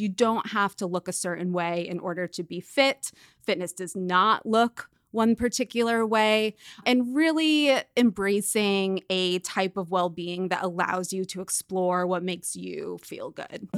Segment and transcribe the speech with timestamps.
[0.00, 3.12] You don't have to look a certain way in order to be fit.
[3.42, 6.54] Fitness does not look one particular way,
[6.86, 12.54] and really embracing a type of well being that allows you to explore what makes
[12.54, 13.68] you feel good.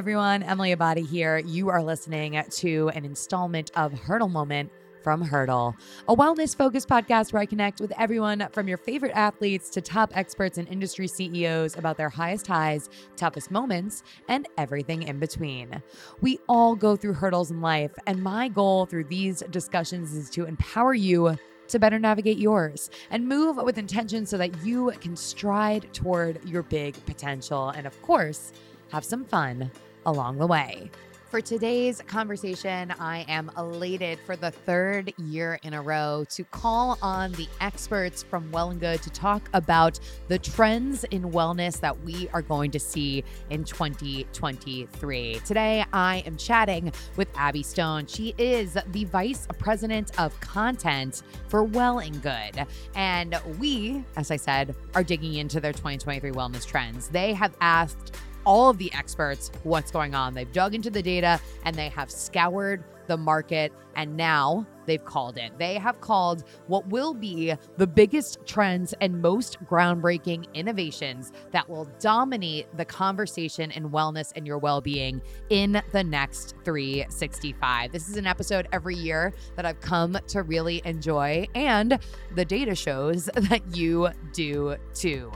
[0.00, 1.36] Everyone, Emily Abbate here.
[1.36, 4.72] You are listening to an installment of Hurdle Moment
[5.02, 5.76] from Hurdle,
[6.08, 10.16] a wellness focused podcast where I connect with everyone from your favorite athletes to top
[10.16, 15.82] experts and industry CEOs about their highest highs, toughest moments, and everything in between.
[16.22, 20.46] We all go through hurdles in life, and my goal through these discussions is to
[20.46, 21.36] empower you
[21.68, 26.62] to better navigate yours and move with intention so that you can stride toward your
[26.62, 27.68] big potential.
[27.68, 28.54] And of course,
[28.92, 29.70] have some fun
[30.06, 30.90] along the way.
[31.30, 36.98] For today's conversation, I am elated for the third year in a row to call
[37.02, 41.96] on the experts from Well and Good to talk about the trends in wellness that
[42.02, 45.40] we are going to see in 2023.
[45.46, 48.08] Today, I am chatting with Abby Stone.
[48.08, 52.66] She is the Vice President of Content for Well and Good.
[52.96, 57.06] And we, as I said, are digging into their 2023 wellness trends.
[57.06, 60.34] They have asked all of the experts what's going on.
[60.34, 65.36] They've dug into the data and they have scoured the market and now they've called
[65.36, 65.52] it.
[65.58, 71.88] They have called what will be the biggest trends and most groundbreaking innovations that will
[71.98, 77.92] dominate the conversation in wellness and your well being in the next 365.
[77.92, 81.98] This is an episode every year that I've come to really enjoy, and
[82.34, 85.32] the data shows that you do too.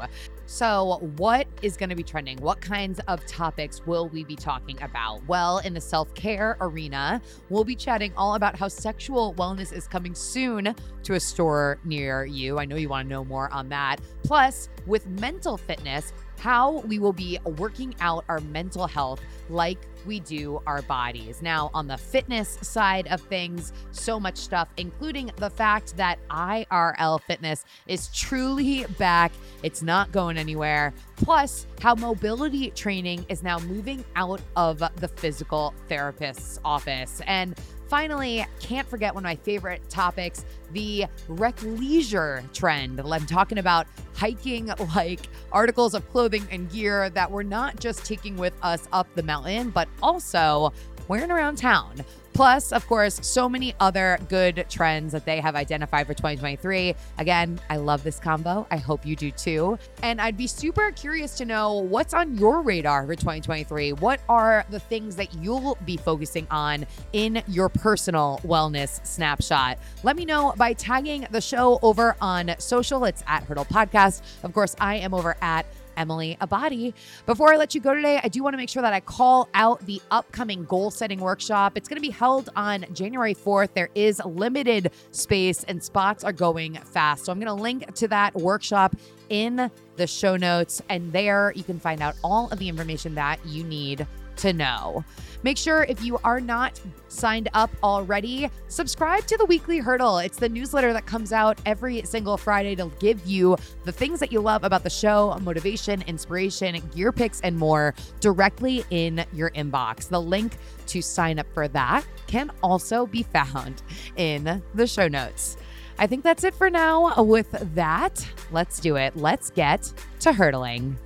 [0.47, 2.39] So, what is going to be trending?
[2.39, 5.27] What kinds of topics will we be talking about?
[5.27, 9.87] Well, in the self care arena, we'll be chatting all about how sexual wellness is
[9.87, 12.59] coming soon to a store near you.
[12.59, 14.01] I know you want to know more on that.
[14.23, 20.21] Plus, with mental fitness, how we will be working out our mental health like we
[20.21, 21.43] do our bodies.
[21.43, 27.21] Now, on the fitness side of things, so much stuff, including the fact that IRL
[27.23, 29.33] fitness is truly back.
[29.63, 30.95] It's not going anywhere.
[31.17, 37.21] Plus, how mobility training is now moving out of the physical therapist's office.
[37.27, 37.59] And
[37.95, 43.01] Finally, can't forget one of my favorite topics the rec leisure trend.
[43.01, 48.37] I'm talking about hiking like articles of clothing and gear that we're not just taking
[48.37, 50.73] with us up the mountain, but also
[51.07, 52.05] wearing around town.
[52.35, 56.97] Plus, of course, so many other good trends that they have identified for 2023.
[57.19, 58.67] Again, I love this combo.
[58.73, 59.79] I hope you do too.
[60.03, 63.93] And I'd be super curious to know what's on your radar for 2023.
[63.93, 69.79] What are the things that you'll be focusing on in your personal wellness snapshot?
[70.03, 73.05] Let me know by tagging the show over on social.
[73.05, 74.23] It's at Hurdle Podcast.
[74.43, 76.95] Of course, I am over at Emily Abbate.
[77.27, 79.49] Before I let you go today, I do want to make sure that I call
[79.55, 81.73] out the upcoming goal setting workshop.
[81.77, 83.75] It's going to be held on January 4th.
[83.75, 87.25] There is limited space and spots are going fast.
[87.25, 88.97] So I'm going to link to that workshop
[89.29, 90.83] in the show notes.
[90.89, 94.07] And there you can find out all of the information that you need
[94.37, 95.05] to know.
[95.43, 100.19] Make sure if you are not signed up already, subscribe to the Weekly Hurdle.
[100.19, 104.33] It's the newsletter that comes out every single Friday to give you the things that
[104.33, 110.09] you love about the show motivation, inspiration, gear picks, and more directly in your inbox.
[110.09, 110.57] The link
[110.87, 113.83] to sign up for that can also be found
[114.17, 115.59] in the show notes.
[115.99, 117.23] I think that's it for now.
[117.23, 119.15] With that, let's do it.
[119.15, 120.99] Let's get to hurdling.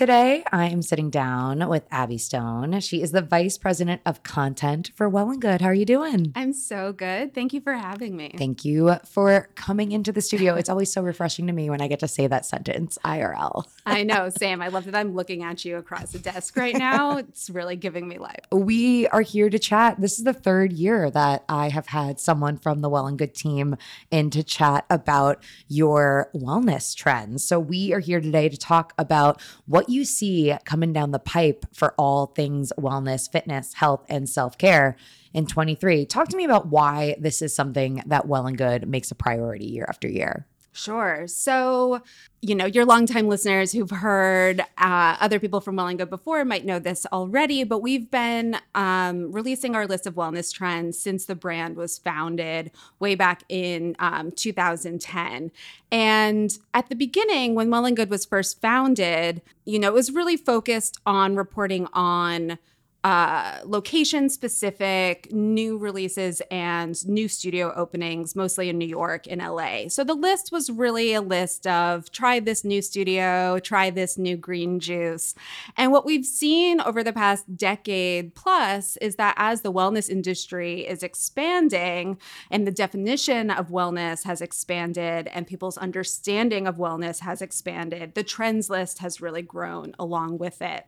[0.00, 2.80] Today, I am sitting down with Abby Stone.
[2.80, 5.60] She is the Vice President of Content for Well and Good.
[5.60, 6.32] How are you doing?
[6.34, 7.34] I'm so good.
[7.34, 8.32] Thank you for having me.
[8.38, 10.54] Thank you for coming into the studio.
[10.54, 13.66] It's always so refreshing to me when I get to say that sentence, IRL.
[13.84, 14.62] I know, Sam.
[14.62, 17.18] I love that I'm looking at you across the desk right now.
[17.30, 18.40] It's really giving me life.
[18.50, 20.00] We are here to chat.
[20.00, 23.34] This is the third year that I have had someone from the Well and Good
[23.34, 23.76] team
[24.10, 27.44] in to chat about your wellness trends.
[27.44, 31.66] So we are here today to talk about what you see coming down the pipe
[31.74, 34.96] for all things wellness, fitness, health, and self care
[35.34, 36.06] in 23.
[36.06, 39.66] Talk to me about why this is something that Well and Good makes a priority
[39.66, 40.46] year after year.
[40.72, 41.26] Sure.
[41.26, 42.00] So,
[42.40, 46.44] you know, your longtime listeners who've heard uh, other people from Well and Good before
[46.44, 51.24] might know this already, but we've been um, releasing our list of wellness trends since
[51.24, 52.70] the brand was founded
[53.00, 55.50] way back in um, 2010.
[55.90, 60.12] And at the beginning, when Well and Good was first founded, you know, it was
[60.12, 62.58] really focused on reporting on
[63.02, 69.88] uh, location specific new releases and new studio openings, mostly in New York and LA.
[69.88, 74.36] So the list was really a list of try this new studio, try this new
[74.36, 75.34] green juice.
[75.78, 80.86] And what we've seen over the past decade plus is that as the wellness industry
[80.86, 82.18] is expanding
[82.50, 88.22] and the definition of wellness has expanded and people's understanding of wellness has expanded, the
[88.22, 90.84] trends list has really grown along with it.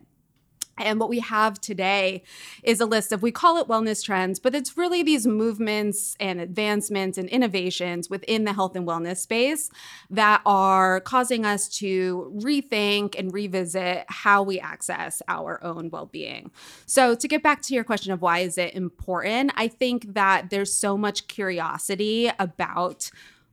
[0.77, 2.23] And what we have today
[2.63, 6.41] is a list of, we call it wellness trends, but it's really these movements and
[6.41, 9.69] advancements and innovations within the health and wellness space
[10.09, 16.49] that are causing us to rethink and revisit how we access our own well being.
[16.87, 20.49] So, to get back to your question of why is it important, I think that
[20.49, 23.11] there's so much curiosity about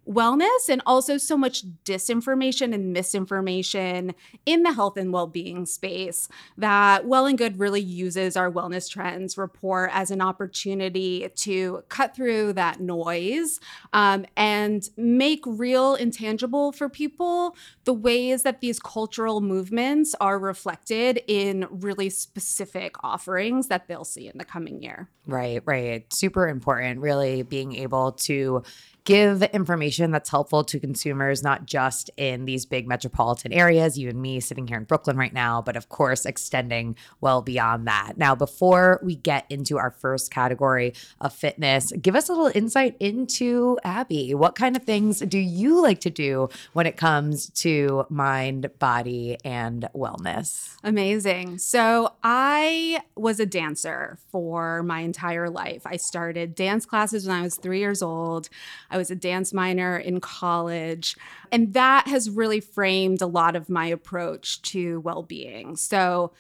[0.09, 4.15] wellness and also so much disinformation and misinformation
[4.47, 9.37] in the health and well-being space that well and good really uses our wellness trends
[9.37, 13.61] report as an opportunity to cut through that noise
[13.93, 17.55] um, and make real and tangible for people
[17.85, 24.29] the ways that these cultural movements are reflected in really specific offerings that they'll see
[24.29, 25.09] in the coming year.
[25.27, 26.13] Right right.
[26.13, 28.63] Super important really being able to
[29.11, 34.23] give information that's helpful to consumers, not just in these big metropolitan areas, you and
[34.23, 38.13] me sitting here in Brooklyn right now, but of course, extending well beyond that.
[38.17, 42.97] Now, before we get into our first category of fitness, give us a little insight
[43.01, 44.33] into Abby.
[44.33, 49.39] What kind of things do you like to do when it comes to mind, body,
[49.45, 50.77] and wellness?
[50.85, 51.59] Amazing.
[51.59, 55.83] So, I was a dancer for my entire life.
[55.85, 58.49] I started dance classes when I was three years old.
[58.89, 61.17] I was a dance minor in college.
[61.51, 65.75] And that has really framed a lot of my approach to well being.
[65.77, 66.33] So,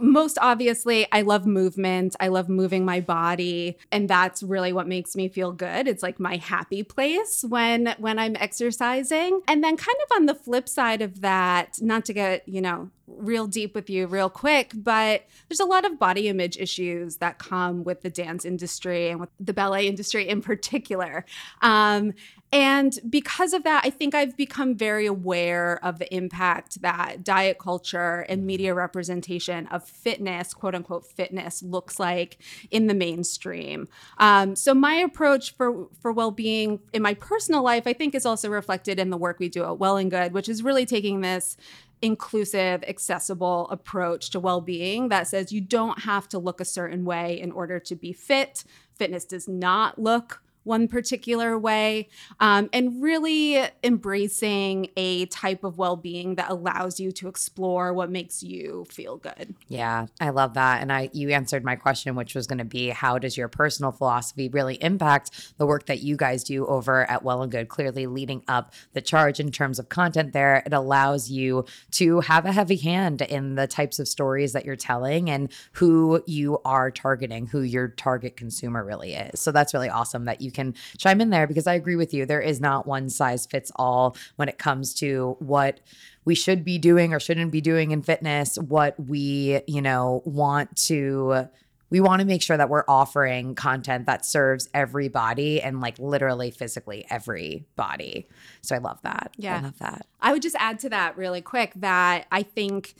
[0.00, 2.16] most obviously, I love movement.
[2.20, 5.86] I love moving my body, and that's really what makes me feel good.
[5.88, 9.40] It's like my happy place when when I'm exercising.
[9.48, 12.90] And then kind of on the flip side of that, not to get, you know,
[13.06, 17.38] real deep with you real quick, but there's a lot of body image issues that
[17.38, 21.24] come with the dance industry and with the ballet industry in particular.
[21.62, 22.14] Um,
[22.52, 27.58] and because of that, I think I've become very aware of the impact that diet
[27.58, 32.38] culture and media representation of fitness, quote unquote fitness, looks like
[32.72, 33.86] in the mainstream.
[34.18, 38.26] Um, so my approach for for well being in my personal life, I think, is
[38.26, 41.20] also reflected in the work we do at Well and Good, which is really taking
[41.20, 41.56] this
[42.02, 47.04] inclusive, accessible approach to well being that says you don't have to look a certain
[47.04, 48.64] way in order to be fit.
[48.96, 52.08] Fitness does not look one particular way,
[52.38, 58.10] um, and really embracing a type of well being that allows you to explore what
[58.10, 59.54] makes you feel good.
[59.68, 60.82] Yeah, I love that.
[60.82, 63.92] And I, you answered my question, which was going to be how does your personal
[63.92, 67.68] philosophy really impact the work that you guys do over at Well and Good?
[67.68, 72.44] Clearly, leading up the charge in terms of content there, it allows you to have
[72.44, 76.90] a heavy hand in the types of stories that you're telling and who you are
[76.90, 79.40] targeting, who your target consumer really is.
[79.40, 82.12] So that's really awesome that you you can chime in there because I agree with
[82.12, 82.26] you.
[82.26, 85.80] There is not one size fits all when it comes to what
[86.24, 90.76] we should be doing or shouldn't be doing in fitness, what we, you know, want
[90.88, 91.48] to
[91.90, 96.52] we want to make sure that we're offering content that serves everybody and like literally
[96.52, 98.28] physically every body.
[98.62, 99.32] So I love that.
[99.36, 99.58] Yeah.
[99.58, 100.06] I love that.
[100.20, 102.94] I would just add to that really quick that I think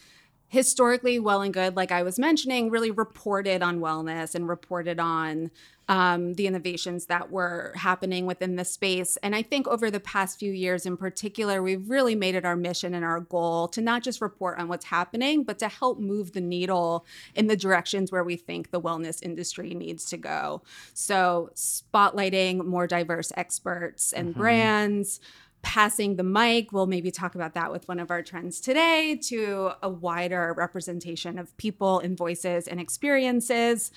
[0.50, 5.49] historically well and good like i was mentioning really reported on wellness and reported on
[5.90, 9.18] um, the innovations that were happening within the space.
[9.25, 12.54] And I think over the past few years in particular, we've really made it our
[12.54, 16.32] mission and our goal to not just report on what's happening, but to help move
[16.32, 17.04] the needle
[17.35, 20.62] in the directions where we think the wellness industry needs to go.
[20.94, 24.40] So, spotlighting more diverse experts and mm-hmm.
[24.40, 25.18] brands
[25.62, 26.73] passing the mic.
[26.73, 31.38] We'll maybe talk about that with one of our trends today to a wider representation
[31.38, 33.90] of people and voices and experiences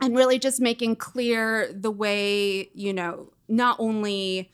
[0.00, 4.50] and really just making clear the way, you know, not only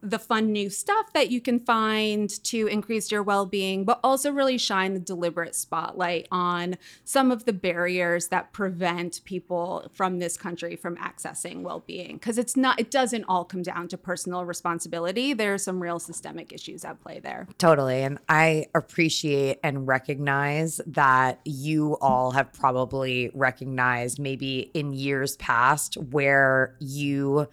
[0.00, 4.30] the fun new stuff that you can find to increase your well being, but also
[4.30, 10.36] really shine the deliberate spotlight on some of the barriers that prevent people from this
[10.36, 12.14] country from accessing well being.
[12.14, 15.32] Because it's not, it doesn't all come down to personal responsibility.
[15.32, 17.48] There are some real systemic issues at play there.
[17.58, 18.02] Totally.
[18.02, 25.96] And I appreciate and recognize that you all have probably recognized maybe in years past
[25.96, 27.48] where you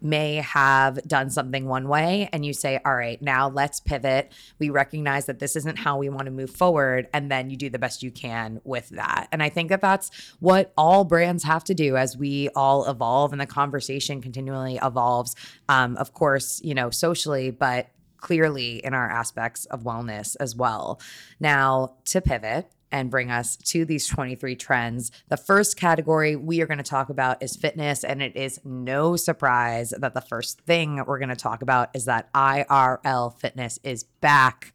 [0.00, 4.32] may have done something one way and you say, all right, now let's pivot.
[4.58, 7.08] We recognize that this isn't how we want to move forward.
[7.12, 9.28] And then you do the best you can with that.
[9.32, 13.32] And I think that that's what all brands have to do as we all evolve
[13.32, 15.34] and the conversation continually evolves.
[15.68, 17.88] Um, of course, you know, socially, but
[18.18, 21.00] clearly in our aspects of wellness as well.
[21.40, 25.12] Now, to pivot, and bring us to these 23 trends.
[25.28, 29.16] The first category we are going to talk about is fitness, and it is no
[29.16, 34.04] surprise that the first thing we're going to talk about is that IRL fitness is
[34.04, 34.72] back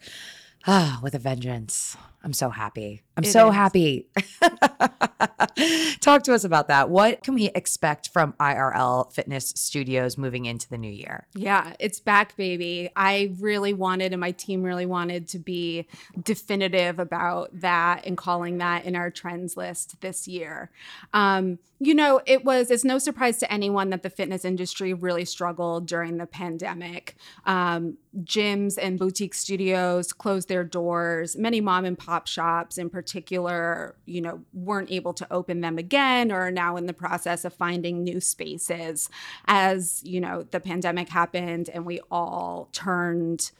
[0.67, 1.97] ah, with a vengeance.
[2.23, 3.03] I'm so happy.
[3.17, 3.55] I'm it so is.
[3.55, 4.07] happy.
[5.99, 6.89] Talk to us about that.
[6.89, 11.27] What can we expect from IRL Fitness Studios moving into the new year?
[11.35, 12.89] Yeah, it's back, baby.
[12.95, 15.85] I really wanted, and my team really wanted to be
[16.23, 20.71] definitive about that and calling that in our trends list this year.
[21.13, 25.25] Um, you know, it was, it's no surprise to anyone that the fitness industry really
[25.25, 27.17] struggled during the pandemic.
[27.45, 31.35] Um, gyms and boutique studios closed their doors.
[31.35, 36.31] Many mom and pop shops, in particular, you know, weren't able to open them again
[36.31, 39.09] or are now in the process of finding new spaces
[39.45, 43.51] as, you know, the pandemic happened and we all turned,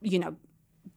[0.00, 0.36] you know,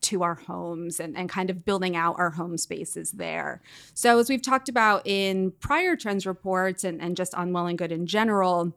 [0.04, 3.62] to our homes and, and kind of building out our home spaces there.
[3.94, 7.78] So, as we've talked about in prior trends reports and, and just on Well and
[7.78, 8.76] Good in general,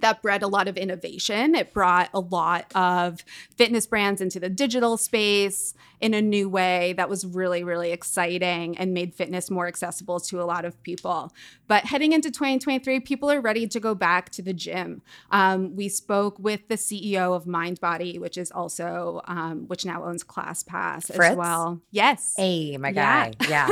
[0.00, 1.54] that bred a lot of innovation.
[1.54, 3.24] It brought a lot of
[3.56, 8.76] fitness brands into the digital space in a new way that was really, really exciting
[8.76, 11.32] and made fitness more accessible to a lot of people.
[11.68, 15.02] But heading into 2023, people are ready to go back to the gym.
[15.30, 20.22] Um, we spoke with the CEO of MindBody, which is also, um, which now owns
[20.22, 21.30] ClassPass Fritz?
[21.30, 21.80] as well.
[21.90, 22.34] Yes.
[22.36, 23.32] Hey, my guy.
[23.48, 23.68] Yeah.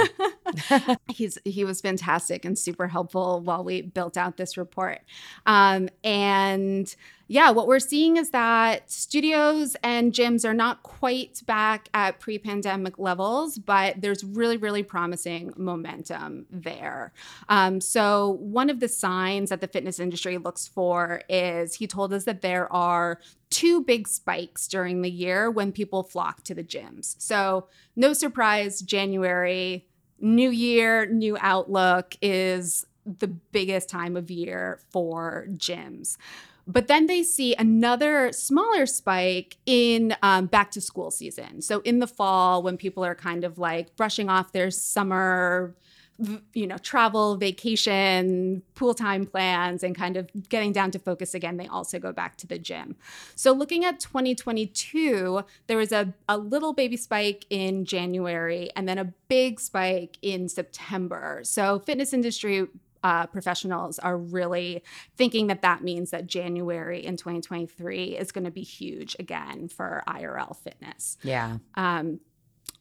[0.66, 0.95] yeah.
[1.09, 5.00] He's, he was fantastic and super helpful while we built out this report.
[5.47, 6.13] Um, and
[7.26, 12.38] yeah, what we're seeing is that studios and gyms are not quite back at pre
[12.38, 17.12] pandemic levels, but there's really, really promising momentum there.
[17.49, 22.12] Um, so, one of the signs that the fitness industry looks for is he told
[22.12, 23.18] us that there are
[23.49, 27.16] two big spikes during the year when people flock to the gyms.
[27.18, 29.87] So, no surprise, January,
[30.21, 36.17] new year, new outlook is the biggest time of year for gyms.
[36.67, 41.61] But then they see another smaller spike in um, back to school season.
[41.61, 45.75] So in the fall, when people are kind of like brushing off their summer
[46.53, 51.57] you know, travel, vacation, pool time plans, and kind of getting down to focus again,
[51.57, 52.95] they also go back to the gym.
[53.35, 58.99] So, looking at 2022, there was a, a little baby spike in January and then
[58.99, 61.41] a big spike in September.
[61.43, 62.69] So, fitness industry
[63.05, 64.83] uh, professionals are really
[65.17, 70.03] thinking that that means that January in 2023 is going to be huge again for
[70.09, 71.19] IRL fitness.
[71.23, 71.59] Yeah.
[71.75, 72.21] Um,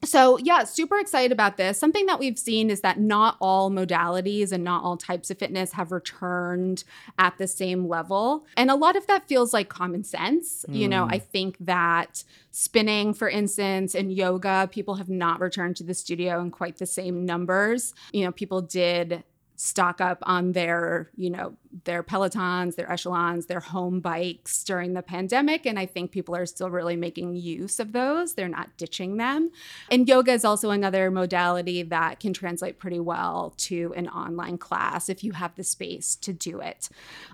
[0.06, 1.78] so, yeah, super excited about this.
[1.78, 5.74] Something that we've seen is that not all modalities and not all types of fitness
[5.74, 6.84] have returned
[7.18, 8.46] at the same level.
[8.58, 10.66] And a lot of that feels like common sense.
[10.68, 10.76] Mm.
[10.76, 11.24] You know, I mm.
[11.24, 16.52] think that spinning, for instance, and yoga, people have not returned to the studio in
[16.52, 17.94] quite the same numbers.
[18.12, 19.24] You know, people did
[19.64, 21.56] stock up on their, you know,
[21.86, 25.66] their Pelotons, their Echelons, their home bikes during the pandemic.
[25.66, 28.36] And I think people are still really making use of those.
[28.36, 29.52] They're not ditching them.
[29.90, 35.10] And yoga is also another modality that can translate pretty well to an online class
[35.10, 36.90] if you have the space to do it.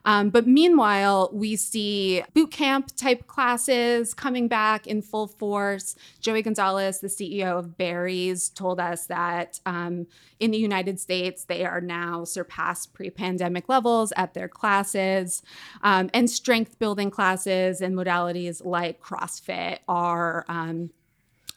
[0.06, 5.96] Um, but meanwhile, we see boot camp type classes coming back in full force.
[6.22, 10.08] Joey Gonzalez, the CEO of Barry's, told us that um,
[10.40, 15.42] in the United States, they are now surpassed pre pandemic levels at their classes.
[15.82, 20.46] Um, and strength building classes and modalities like CrossFit are.
[20.48, 20.92] Um,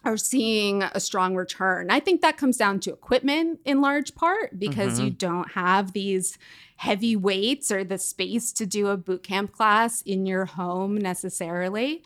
[0.05, 1.88] are seeing a strong return.
[1.88, 5.05] I think that comes down to equipment in large part because mm-hmm.
[5.05, 6.38] you don't have these
[6.76, 12.02] heavy weights or the space to do a boot camp class in your home necessarily.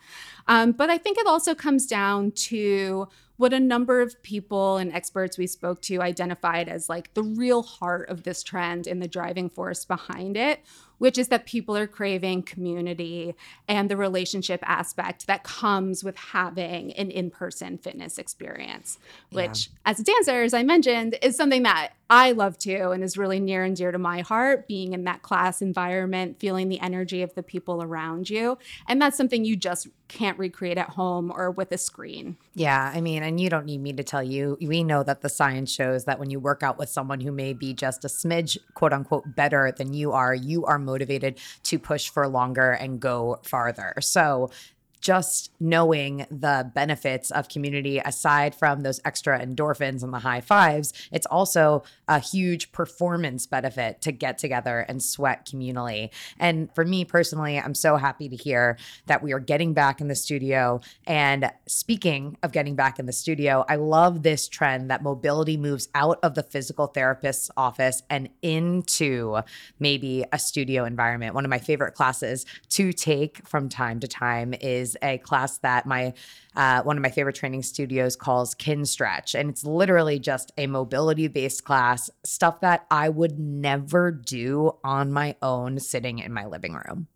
[0.47, 4.93] Um, but I think it also comes down to what a number of people and
[4.93, 9.09] experts we spoke to identified as like the real heart of this trend and the
[9.09, 10.61] driving force behind it,
[10.99, 13.35] which is that people are craving community
[13.69, 18.99] and the relationship aspect that comes with having an in person fitness experience,
[19.31, 19.91] which, yeah.
[19.91, 23.41] as a dancer, as I mentioned, is something that I love too and is really
[23.41, 27.35] near and dear to my heart being in that class environment, feeling the energy of
[27.35, 28.57] the people around you.
[28.89, 32.37] And that's something you just can't recreate at home or with a screen.
[32.55, 32.93] Yeah.
[32.95, 35.71] I mean, and you don't need me to tell you, we know that the science
[35.71, 38.93] shows that when you work out with someone who may be just a smidge, quote
[38.93, 43.95] unquote, better than you are, you are motivated to push for longer and go farther.
[44.01, 44.51] So
[45.01, 50.93] just knowing the benefits of community aside from those extra endorphins and the high fives
[51.13, 56.11] it's also a huge performance benefit to get together and sweat communally.
[56.39, 58.77] And for me personally i'm so happy to hear
[59.07, 60.81] that we are getting back in the studio.
[61.07, 65.89] And speaking of getting back in the studio i love this trend that mobility moves
[65.95, 69.39] out of the physical therapist's office and into
[69.79, 71.35] maybe a studio environment.
[71.35, 75.87] One of my favorite classes to take from time to time is a class that
[75.87, 76.13] my
[76.55, 81.29] uh, one of my favorite training studios calls Kinstretch, and it's literally just a mobility
[81.29, 86.75] based class, stuff that I would never do on my own sitting in my living
[86.75, 87.09] room.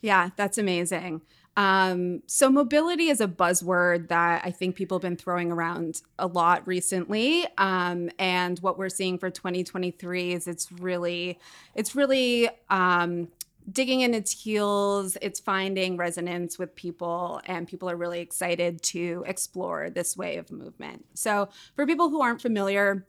[0.00, 1.22] Yeah, that's amazing.
[1.56, 6.26] Um, so mobility is a buzzword that I think people have been throwing around a
[6.26, 7.46] lot recently.
[7.56, 11.38] Um, and what we're seeing for 2023 is it's really,
[11.74, 13.28] it's really um,
[13.70, 15.16] digging in its heels.
[15.20, 20.50] It's finding resonance with people, and people are really excited to explore this way of
[20.50, 21.04] movement.
[21.14, 23.06] So, for people who aren't familiar,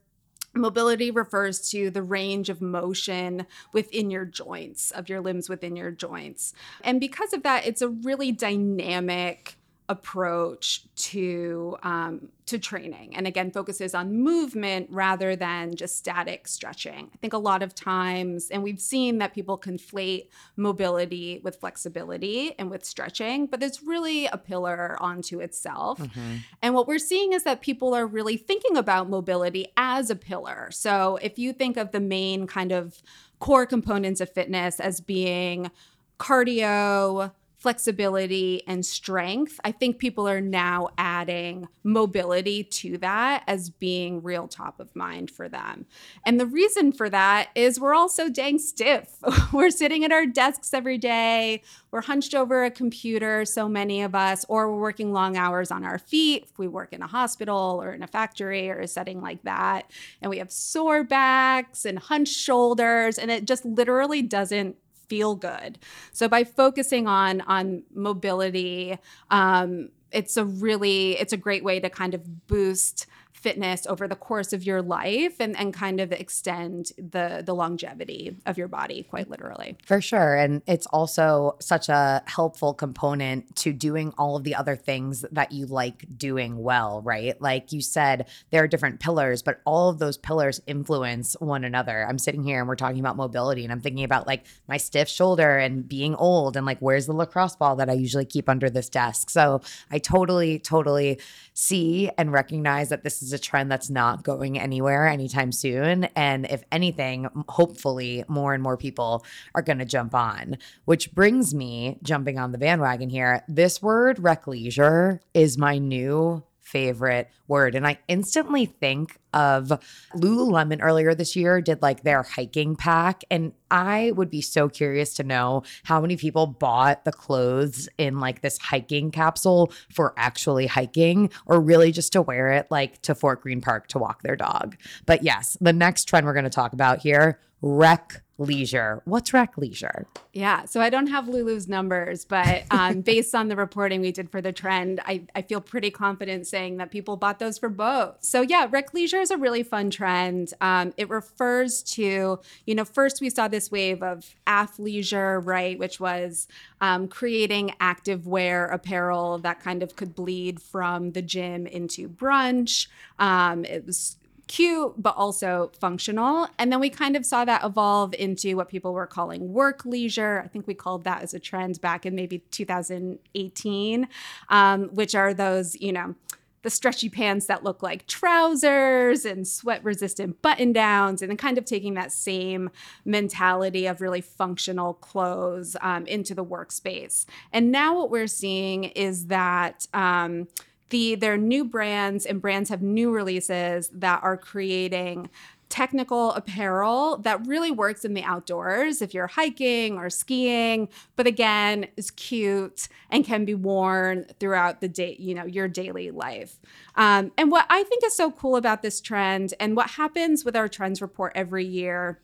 [0.58, 5.92] Mobility refers to the range of motion within your joints, of your limbs within your
[5.92, 6.54] joints.
[6.84, 9.57] And because of that, it's a really dynamic
[9.90, 13.16] approach to um, to training.
[13.16, 17.10] And again focuses on movement rather than just static stretching.
[17.14, 22.54] I think a lot of times and we've seen that people conflate mobility with flexibility
[22.60, 26.00] and with stretching but it's really a pillar onto itself.
[26.00, 26.36] Mm-hmm.
[26.62, 30.70] and what we're seeing is that people are really thinking about mobility as a pillar.
[30.72, 33.02] So if you think of the main kind of
[33.40, 35.72] core components of fitness as being
[36.20, 39.60] cardio flexibility and strength.
[39.64, 45.32] I think people are now adding mobility to that as being real top of mind
[45.32, 45.88] for them.
[46.24, 49.18] And the reason for that is we're all so dang stiff.
[49.54, 54.14] we're sitting at our desks every day, we're hunched over a computer, so many of
[54.14, 57.80] us, or we're working long hours on our feet if we work in a hospital
[57.82, 59.90] or in a factory or a setting like that.
[60.22, 64.76] And we have sore backs and hunched shoulders, and it just literally doesn't
[65.08, 65.80] feel good.
[66.12, 68.98] So by focusing on on mobility,
[69.32, 73.08] um, it's a really it's a great way to kind of boost
[73.42, 78.36] fitness over the course of your life and, and kind of extend the the longevity
[78.46, 79.78] of your body quite literally.
[79.86, 80.36] For sure.
[80.36, 85.52] And it's also such a helpful component to doing all of the other things that
[85.52, 87.40] you like doing well right?
[87.40, 92.06] Like you said there are different pillars but all of those pillars influence one another.
[92.10, 95.08] I'm sitting here and we're talking about mobility and i'm thinking about like my stiff
[95.08, 98.70] shoulder and being old and like where's the lacrosse ball that i usually keep under
[98.70, 99.30] this desk?
[99.30, 101.20] So i totally totally
[101.54, 106.06] see and recognize that this is a trend that's not going anywhere anytime soon.
[106.16, 109.24] And if anything, hopefully more and more people
[109.56, 113.44] are going to jump on, which brings me jumping on the bandwagon here.
[113.48, 117.76] This word, rec leisure, is my new favorite word.
[117.76, 119.72] And I instantly think of
[120.16, 123.24] Lululemon earlier this year did like their hiking pack.
[123.32, 128.20] And I would be so curious to know how many people bought the clothes in
[128.20, 133.16] like this hiking capsule for actually hiking or really just to wear it like to
[133.16, 134.76] Fort Greene Park to walk their dog.
[135.06, 139.02] But yes, the next trend we're going to talk about here rec leisure.
[139.06, 140.08] What's rec leisure?
[140.34, 144.30] Yeah, so I don't have Lulu's numbers, but um, based on the reporting we did
[144.30, 148.18] for the trend, I, I feel pretty confident saying that people bought those for both.
[148.20, 150.54] So yeah, rec leisure is a really fun trend.
[150.62, 156.00] Um, it refers to, you know, first we saw this wave of athleisure, right, which
[156.00, 156.48] was
[156.82, 162.88] um, creating active wear apparel that kind of could bleed from the gym into brunch.
[163.20, 166.48] Um, it was cute, but also functional.
[166.58, 170.42] And then we kind of saw that evolve into what people were calling work leisure.
[170.44, 174.08] I think we called that as a trend back in maybe 2018,
[174.50, 176.16] um, which are those, you know,
[176.64, 181.58] the stretchy pants that look like trousers and sweat resistant button downs, and then kind
[181.58, 182.70] of taking that same
[183.06, 187.26] mentality of really functional clothes um, into the workspace.
[187.54, 189.88] And now what we're seeing is that.
[189.94, 190.48] Um,
[190.90, 195.30] the new brands and brands have new releases that are creating
[195.70, 201.88] technical apparel that really works in the outdoors if you're hiking or skiing, but again,
[201.98, 206.58] is cute and can be worn throughout the day, you know, your daily life.
[206.96, 210.56] Um, and what I think is so cool about this trend and what happens with
[210.56, 212.22] our trends report every year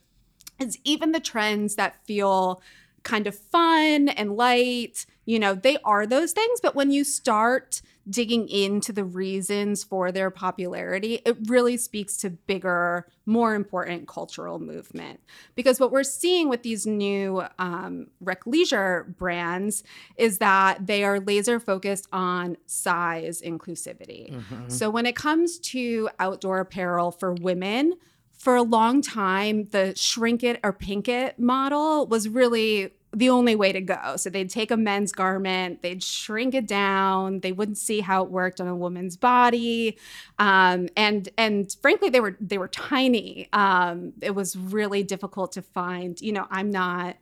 [0.59, 2.61] is even the trends that feel
[3.03, 6.61] kind of fun and light, you know, they are those things.
[6.61, 12.29] But when you start digging into the reasons for their popularity, it really speaks to
[12.29, 15.21] bigger, more important cultural movement.
[15.55, 19.83] Because what we're seeing with these new um, rec leisure brands
[20.17, 24.33] is that they are laser focused on size inclusivity.
[24.33, 24.69] Mm-hmm.
[24.69, 27.93] So when it comes to outdoor apparel for women,
[28.33, 33.55] for a long time, the shrink it or pink it model was really the only
[33.55, 34.15] way to go.
[34.17, 38.31] So they'd take a men's garment, they'd shrink it down, they wouldn't see how it
[38.31, 39.97] worked on a woman's body,
[40.39, 43.49] um, and and frankly, they were they were tiny.
[43.53, 46.19] Um, it was really difficult to find.
[46.19, 47.17] You know, I'm not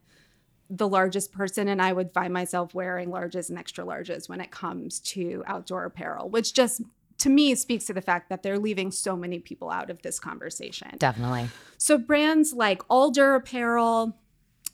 [0.69, 4.51] the largest person, and I would find myself wearing larges and extra larges when it
[4.51, 6.81] comes to outdoor apparel, which just
[7.17, 10.19] to me speaks to the fact that they're leaving so many people out of this
[10.19, 10.89] conversation.
[10.97, 11.49] Definitely.
[11.77, 14.17] So brands like Alder Apparel,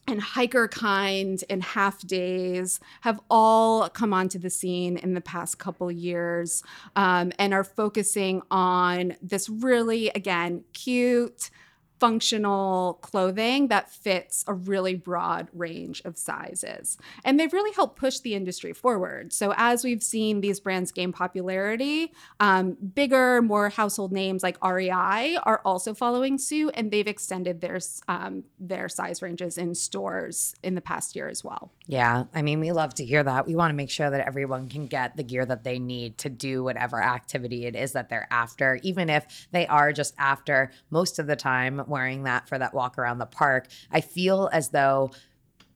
[0.08, 5.60] and Hiker Kind and Half Days have all come onto the scene in the past
[5.60, 6.64] couple years
[6.96, 11.50] um, and are focusing on this really, again, cute,
[12.00, 16.98] functional clothing that fits a really broad range of sizes.
[17.24, 19.34] And they've really helped push the industry forward.
[19.34, 25.38] So, as we've seen these brands gain popularity, um, bigger, more household names like REI
[25.44, 30.76] are also following suit, and they've extended their, um, their size ranges in stores in
[30.76, 31.72] the past year as well.
[31.88, 32.26] Yeah.
[32.34, 33.48] I mean, we love to hear that.
[33.48, 36.30] We want to make sure that everyone can get the gear that they need to
[36.30, 41.18] do whatever activity it is that they're after, even if they are just after most
[41.18, 45.12] of the time wearing that for that walk around the park, I feel as though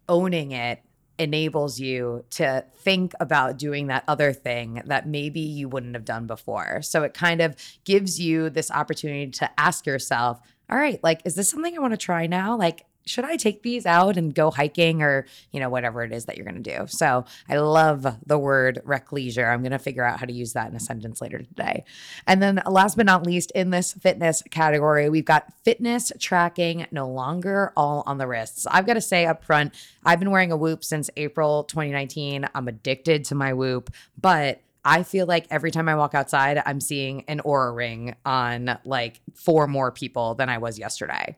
[0.08, 0.82] owning it
[1.18, 6.26] enables you to think about doing that other thing that maybe you wouldn't have done
[6.26, 6.82] before.
[6.82, 11.36] So it kind of gives you this opportunity to ask yourself, all right, like, is
[11.36, 12.58] this something I want to try now?
[12.58, 16.26] Like, should I take these out and go hiking or, you know, whatever it is
[16.26, 16.86] that you're going to do?
[16.88, 19.48] So I love the word rec leisure.
[19.48, 21.84] I'm going to figure out how to use that in a sentence later today.
[22.28, 27.10] And then last but not least, in this fitness category, we've got fitness tracking no
[27.10, 28.68] longer all on the wrists.
[28.68, 32.48] I've got to say up front, I've been wearing a Whoop since April 2019.
[32.54, 36.82] I'm addicted to my Whoop, but I feel like every time I walk outside, I'm
[36.82, 41.38] seeing an Oura ring on like four more people than I was yesterday.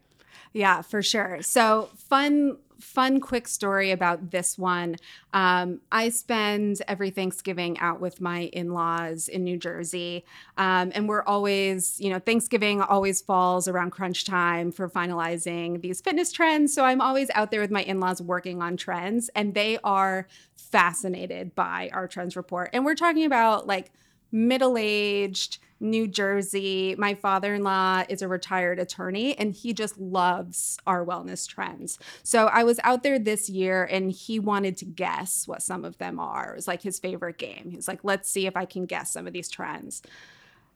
[0.54, 1.42] Yeah, for sure.
[1.42, 4.98] So fun fun quick story about this one.
[5.32, 10.26] Um, I spend every Thanksgiving out with my in laws in New Jersey.
[10.58, 16.02] Um, and we're always, you know, Thanksgiving always falls around crunch time for finalizing these
[16.02, 16.74] fitness trends.
[16.74, 20.28] So I'm always out there with my in laws working on trends, and they are
[20.56, 22.70] fascinated by our trends report.
[22.74, 23.92] And we're talking about like
[24.34, 26.96] middle aged, New Jersey.
[26.98, 32.00] My father in law is a retired attorney and he just loves our wellness trends.
[32.24, 35.98] So I was out there this year and he wanted to guess what some of
[35.98, 36.54] them are.
[36.54, 37.68] It was like his favorite game.
[37.70, 40.02] He was like, let's see if I can guess some of these trends.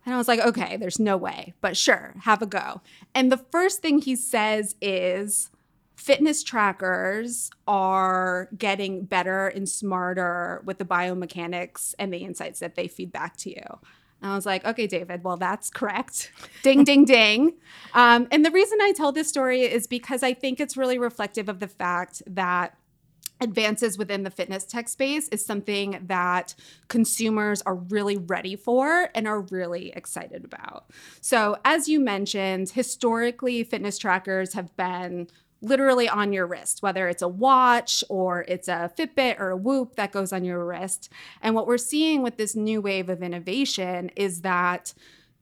[0.05, 2.81] And I was like, okay, there's no way, but sure, have a go.
[3.13, 5.51] And the first thing he says is,
[5.97, 12.87] fitness trackers are getting better and smarter with the biomechanics and the insights that they
[12.87, 13.79] feed back to you.
[14.21, 16.31] And I was like, okay, David, well, that's correct.
[16.63, 17.53] ding, ding, ding.
[17.95, 21.49] Um, and the reason I tell this story is because I think it's really reflective
[21.49, 22.77] of the fact that
[23.41, 26.55] advances within the fitness tech space is something that
[26.87, 30.91] consumers are really ready for and are really excited about.
[31.21, 35.27] So, as you mentioned, historically, fitness trackers have been
[35.61, 39.95] literally on your wrist, whether it's a watch or it's a Fitbit or a Whoop
[39.95, 41.11] that goes on your wrist.
[41.41, 44.93] And what we're seeing with this new wave of innovation is that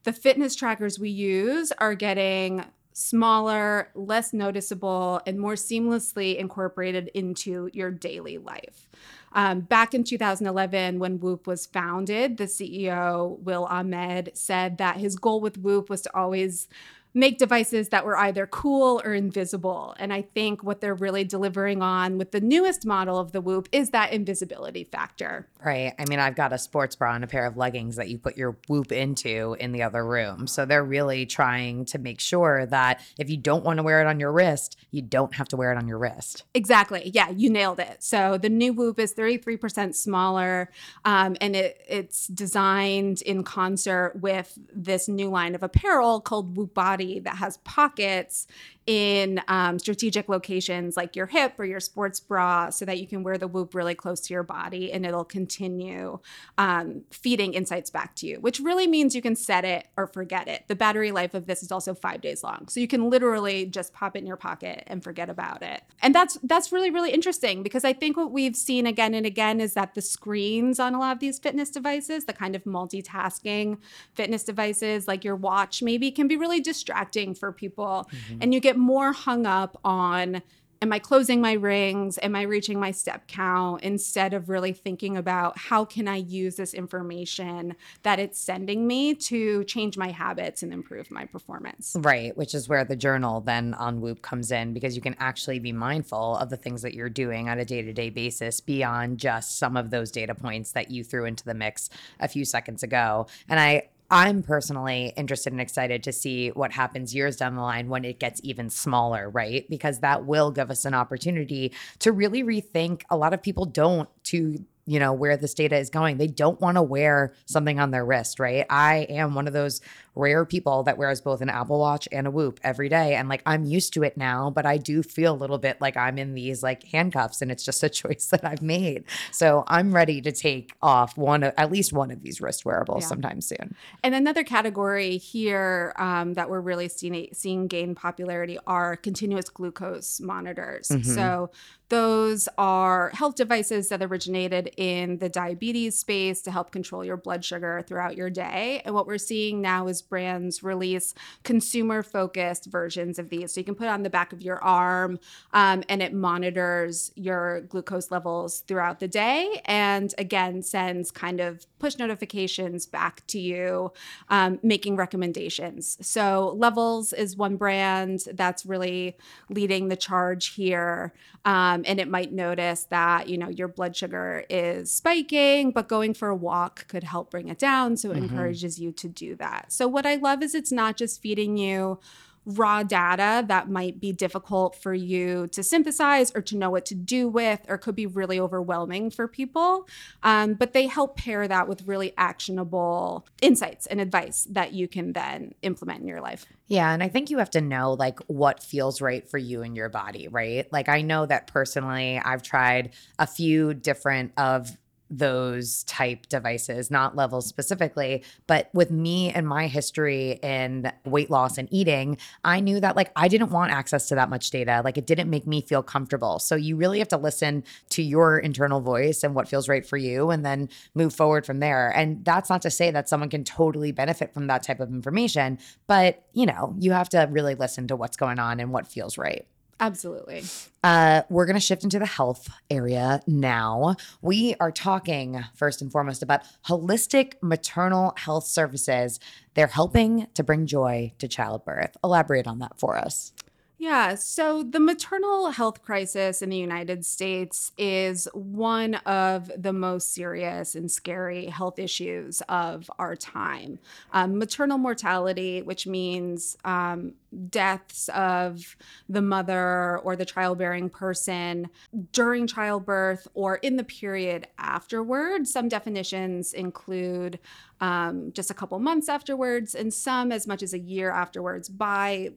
[0.04, 7.68] the fitness trackers we use are getting smaller, less noticeable, and more seamlessly incorporated into
[7.74, 8.88] your daily life.
[9.32, 15.16] Um, back in 2011, when Whoop was founded, the CEO, Will Ahmed, said that his
[15.16, 16.68] goal with Whoop was to always
[17.16, 19.96] make devices that were either cool or invisible.
[19.98, 23.70] And I think what they're really delivering on with the newest model of the Whoop
[23.72, 25.48] is that invisibility factor.
[25.64, 25.94] Right.
[25.98, 28.36] I mean, I've got a sports bra and a pair of leggings that you put
[28.36, 30.46] your Whoop into in the other room.
[30.46, 34.06] So they're really trying to make sure that if you don't want to wear it
[34.06, 36.44] on your wrist, you don't have to wear it on your wrist.
[36.52, 37.10] Exactly.
[37.14, 38.02] Yeah, you nailed it.
[38.02, 40.70] So the new Whoop is 33% smaller
[41.06, 46.74] um, and it, it's designed in concert with this new line of apparel called Whoop
[46.74, 48.46] Body that has pockets
[48.86, 53.24] in um, strategic locations like your hip or your sports bra so that you can
[53.24, 56.18] wear the whoop really close to your body and it'll continue
[56.56, 60.46] um, feeding insights back to you, which really means you can set it or forget
[60.46, 60.64] it.
[60.68, 62.68] The battery life of this is also five days long.
[62.68, 65.82] So you can literally just pop it in your pocket and forget about it.
[66.00, 69.60] And that's that's really, really interesting because I think what we've seen again and again
[69.60, 73.78] is that the screens on a lot of these fitness devices, the kind of multitasking
[74.14, 78.08] fitness devices like your watch maybe can be really distracting for people.
[78.10, 78.38] Mm-hmm.
[78.42, 80.42] And you get more hung up on
[80.82, 82.18] am I closing my rings?
[82.22, 83.82] Am I reaching my step count?
[83.82, 89.14] Instead of really thinking about how can I use this information that it's sending me
[89.14, 91.96] to change my habits and improve my performance.
[91.98, 95.60] Right, which is where the journal then on Whoop comes in because you can actually
[95.60, 99.18] be mindful of the things that you're doing on a day to day basis beyond
[99.18, 101.88] just some of those data points that you threw into the mix
[102.20, 103.26] a few seconds ago.
[103.48, 107.88] And I I'm personally interested and excited to see what happens years down the line
[107.88, 109.68] when it gets even smaller, right?
[109.68, 113.02] Because that will give us an opportunity to really rethink.
[113.10, 116.60] A lot of people don't to you know where this data is going they don't
[116.60, 119.80] want to wear something on their wrist right i am one of those
[120.16, 123.42] rare people that wears both an apple watch and a whoop every day and like
[123.46, 126.34] i'm used to it now but i do feel a little bit like i'm in
[126.34, 130.32] these like handcuffs and it's just a choice that i've made so i'm ready to
[130.32, 133.08] take off one of at least one of these wrist wearables yeah.
[133.08, 138.96] sometime soon and another category here um, that we're really seeing seeing gain popularity are
[138.96, 141.02] continuous glucose monitors mm-hmm.
[141.02, 141.50] so
[141.88, 147.44] those are health devices that originated in the diabetes space to help control your blood
[147.44, 148.82] sugar throughout your day.
[148.84, 153.52] And what we're seeing now is brands release consumer focused versions of these.
[153.52, 155.18] So you can put on the back of your arm
[155.52, 159.62] um, and it monitors your glucose levels throughout the day.
[159.64, 163.92] And again, sends kind of push notifications back to you,
[164.28, 165.98] um, making recommendations.
[166.00, 169.16] So Levels is one brand that's really
[169.50, 171.12] leading the charge here.
[171.44, 176.14] Um, and it might notice that, you know, your blood sugar is spiking, but going
[176.14, 177.96] for a walk could help bring it down.
[177.96, 178.24] So it mm-hmm.
[178.24, 179.72] encourages you to do that.
[179.72, 181.98] So what I love is it's not just feeding you
[182.44, 186.94] raw data that might be difficult for you to synthesize or to know what to
[186.94, 189.88] do with, or could be really overwhelming for people.
[190.22, 195.14] Um, but they help pair that with really actionable insights and advice that you can
[195.14, 196.44] then implement in your life.
[196.68, 196.92] Yeah.
[196.92, 199.88] And I think you have to know like what feels right for you and your
[199.88, 200.70] body, right?
[200.70, 204.76] Like I know that personally, I've tried a few different of
[205.10, 208.22] those type devices, not levels specifically.
[208.46, 213.12] But with me and my history in weight loss and eating, I knew that like
[213.16, 214.82] I didn't want access to that much data.
[214.84, 216.38] Like it didn't make me feel comfortable.
[216.38, 219.96] So you really have to listen to your internal voice and what feels right for
[219.96, 221.90] you and then move forward from there.
[221.96, 225.58] And that's not to say that someone can totally benefit from that type of information,
[225.86, 229.16] but you know, you have to really listen to what's going on and what feels
[229.16, 229.46] right.
[229.78, 230.42] Absolutely.
[230.82, 233.96] Uh, we're going to shift into the health area now.
[234.22, 239.20] We are talking first and foremost about holistic maternal health services.
[239.54, 241.96] They're helping to bring joy to childbirth.
[242.02, 243.32] Elaborate on that for us.
[243.78, 250.14] Yeah, so the maternal health crisis in the United States is one of the most
[250.14, 253.78] serious and scary health issues of our time.
[254.14, 257.12] Um, maternal mortality, which means um,
[257.50, 258.76] deaths of
[259.10, 261.68] the mother or the childbearing person
[262.12, 265.46] during childbirth or in the period afterward.
[265.46, 267.38] Some definitions include
[267.82, 272.30] um, just a couple months afterwards, and some as much as a year afterwards by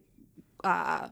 [0.65, 1.07] uh,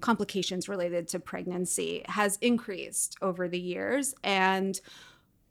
[0.00, 4.14] complications related to pregnancy has increased over the years.
[4.22, 4.80] And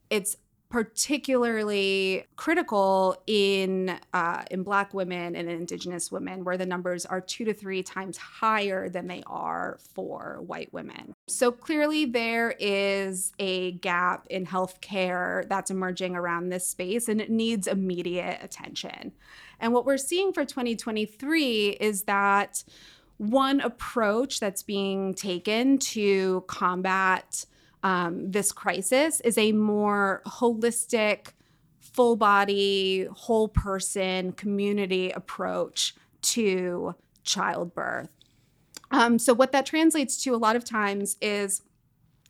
[0.09, 0.37] it's
[0.69, 7.45] particularly critical in uh, in Black women and Indigenous women, where the numbers are two
[7.45, 11.13] to three times higher than they are for white women.
[11.27, 17.29] So clearly, there is a gap in healthcare that's emerging around this space, and it
[17.29, 19.13] needs immediate attention.
[19.59, 22.63] And what we're seeing for 2023 is that
[23.17, 27.45] one approach that's being taken to combat
[27.85, 31.33] um, this crisis is a more holistic,
[31.79, 38.09] full body, whole person, community approach to childbirth.
[38.89, 41.61] Um, so, what that translates to a lot of times is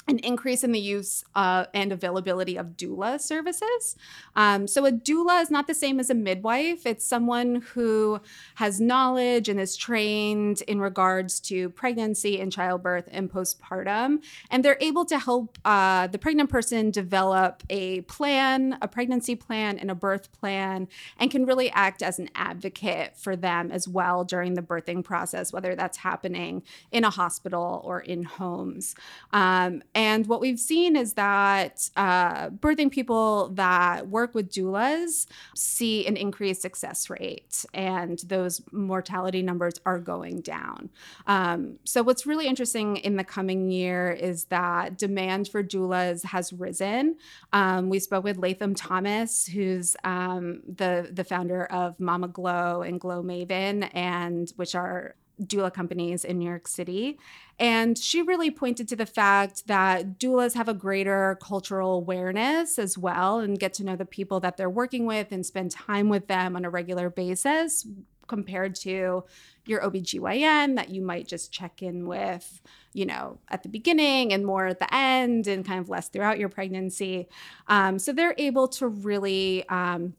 [0.07, 3.95] an increase in the use uh, and availability of doula services.
[4.35, 6.85] Um, so, a doula is not the same as a midwife.
[6.85, 8.19] It's someone who
[8.55, 14.21] has knowledge and is trained in regards to pregnancy and childbirth and postpartum.
[14.51, 19.79] And they're able to help uh, the pregnant person develop a plan, a pregnancy plan,
[19.79, 20.87] and a birth plan,
[21.17, 25.51] and can really act as an advocate for them as well during the birthing process,
[25.51, 28.95] whether that's happening in a hospital or in homes.
[29.33, 36.05] Um, and what we've seen is that uh, birthing people that work with doulas see
[36.05, 40.89] an increased success rate, and those mortality numbers are going down.
[41.27, 46.51] Um, so, what's really interesting in the coming year is that demand for doulas has
[46.51, 47.15] risen.
[47.53, 52.99] Um, we spoke with Latham Thomas, who's um, the the founder of Mama Glow and
[52.99, 57.17] Glow Maven, and which are doula companies in New York City.
[57.59, 62.97] And she really pointed to the fact that doulas have a greater cultural awareness as
[62.97, 66.27] well and get to know the people that they're working with and spend time with
[66.27, 67.85] them on a regular basis
[68.27, 69.23] compared to
[69.65, 72.61] your OBGYN that you might just check in with,
[72.93, 76.39] you know, at the beginning and more at the end and kind of less throughout
[76.39, 77.27] your pregnancy.
[77.67, 80.13] Um, so they're able to really um,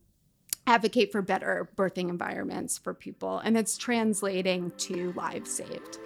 [0.66, 5.98] advocate for better birthing environments for people, and it's translating to lives saved.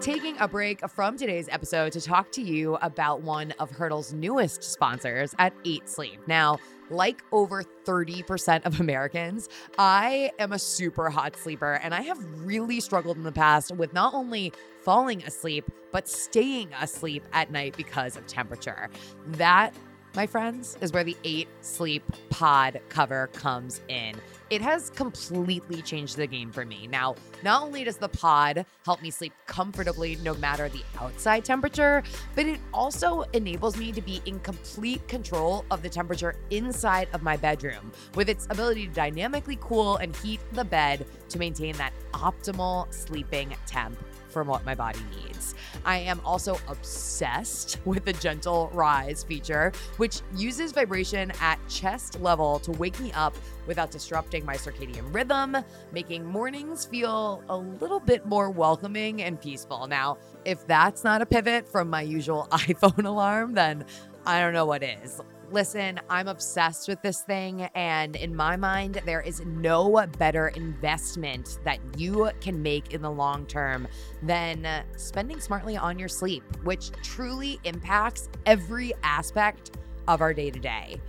[0.00, 4.62] Taking a break from today's episode to talk to you about one of Hurdle's newest
[4.62, 6.20] sponsors at Eight Sleep.
[6.28, 6.58] Now,
[6.90, 12.80] like over 30% of Americans, I am a super hot sleeper and I have really
[12.80, 18.16] struggled in the past with not only falling asleep, but staying asleep at night because
[18.16, 18.90] of temperature.
[19.26, 19.74] That
[20.16, 24.14] my friends, is where the eight sleep pod cover comes in.
[24.48, 26.86] It has completely changed the game for me.
[26.86, 32.04] Now, not only does the pod help me sleep comfortably no matter the outside temperature,
[32.36, 37.24] but it also enables me to be in complete control of the temperature inside of
[37.24, 41.92] my bedroom with its ability to dynamically cool and heat the bed to maintain that
[42.12, 43.98] optimal sleeping temp
[44.36, 45.54] from what my body needs.
[45.86, 52.58] I am also obsessed with the gentle rise feature, which uses vibration at chest level
[52.58, 53.34] to wake me up
[53.66, 55.56] without disrupting my circadian rhythm,
[55.90, 59.86] making mornings feel a little bit more welcoming and peaceful.
[59.86, 63.86] Now, if that's not a pivot from my usual iPhone alarm, then
[64.26, 65.18] I don't know what is.
[65.52, 67.62] Listen, I'm obsessed with this thing.
[67.74, 73.10] And in my mind, there is no better investment that you can make in the
[73.10, 73.86] long term
[74.22, 79.76] than spending smartly on your sleep, which truly impacts every aspect
[80.08, 81.00] of our day to day.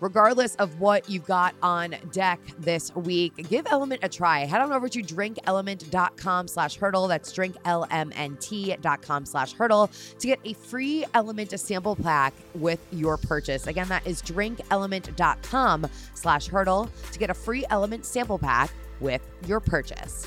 [0.00, 4.40] Regardless of what you've got on deck this week, give LMNT a try.
[4.40, 7.08] Head on over to drinklmnt.com slash hurdle.
[7.08, 13.66] That's drinklmnt.com slash hurdle to get a free LMNT sample pack with your purchase.
[13.66, 19.60] Again, that is drinklmnt.com slash hurdle to get a free LMNT sample pack with your
[19.60, 20.26] purchase.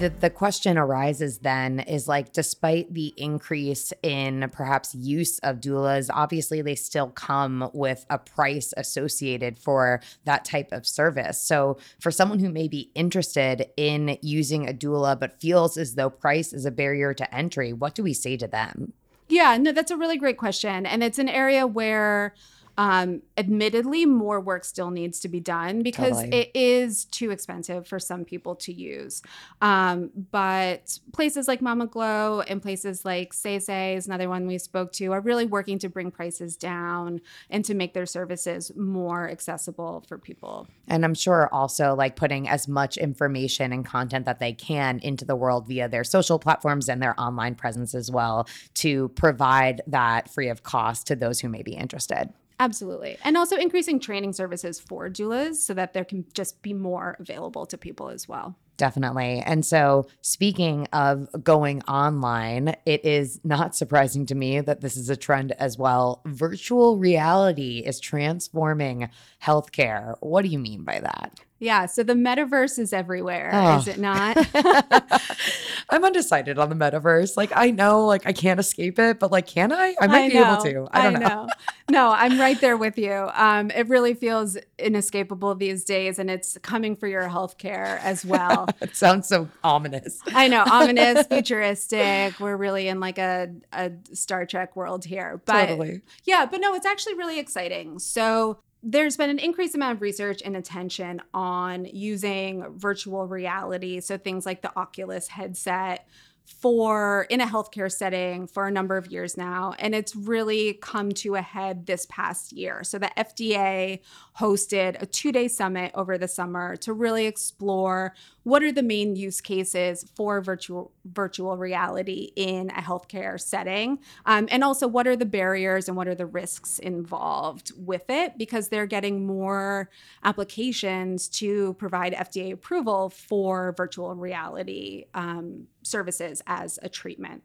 [0.00, 6.08] The, the question arises then is like despite the increase in perhaps use of doulas
[6.12, 11.42] obviously they still come with a price associated for that type of service.
[11.42, 16.08] So for someone who may be interested in using a doula but feels as though
[16.08, 18.94] price is a barrier to entry what do we say to them?
[19.28, 20.86] Yeah no that's a really great question.
[20.86, 22.34] And it's an area where
[22.80, 26.34] Um, admittedly, more work still needs to be done because Totally.
[26.34, 29.20] it is too expensive for some people to use.
[29.60, 34.56] Um, but places like Mama Glow and places like Say Say is another one we
[34.56, 37.20] spoke to are really working to bring prices down
[37.50, 40.66] and to make their services more accessible for people.
[40.88, 45.26] And I'm sure also like putting as much information and content that they can into
[45.26, 50.30] the world via their social platforms and their online presence as well to provide that
[50.30, 52.32] free of cost to those who may be interested.
[52.60, 53.16] Absolutely.
[53.24, 57.64] And also increasing training services for doulas so that there can just be more available
[57.64, 58.54] to people as well.
[58.76, 59.42] Definitely.
[59.44, 65.10] And so, speaking of going online, it is not surprising to me that this is
[65.10, 66.22] a trend as well.
[66.26, 69.10] Virtual reality is transforming
[69.42, 70.16] healthcare.
[70.20, 71.40] What do you mean by that?
[71.62, 73.78] Yeah, so the metaverse is everywhere, Oh.
[73.78, 74.34] is it not?
[75.90, 77.36] I'm undecided on the metaverse.
[77.36, 79.94] Like, I know, like, I can't escape it, but like, can I?
[80.00, 80.88] I might be able to.
[80.92, 81.48] I don't know.
[81.90, 83.28] No, I'm right there with you.
[83.34, 88.66] Um, it really feels inescapable these days, and it's coming for your healthcare as well.
[88.80, 90.18] It sounds so ominous.
[90.28, 92.40] I know, ominous, futuristic.
[92.40, 95.42] We're really in like a, a Star Trek world here.
[95.44, 96.00] But totally.
[96.24, 97.98] yeah, but no, it's actually really exciting.
[97.98, 104.00] So there's been an increased amount of research and attention on using virtual reality.
[104.00, 106.08] So things like the Oculus headset
[106.50, 111.12] for in a healthcare setting for a number of years now and it's really come
[111.12, 114.00] to a head this past year so the FDA
[114.38, 119.40] hosted a 2-day summit over the summer to really explore what are the main use
[119.40, 123.98] cases for virtual virtual reality in a healthcare setting?
[124.26, 128.38] Um, and also what are the barriers and what are the risks involved with it?
[128.38, 129.90] Because they're getting more
[130.24, 137.42] applications to provide fda approval for virtual reality um, services as a treatment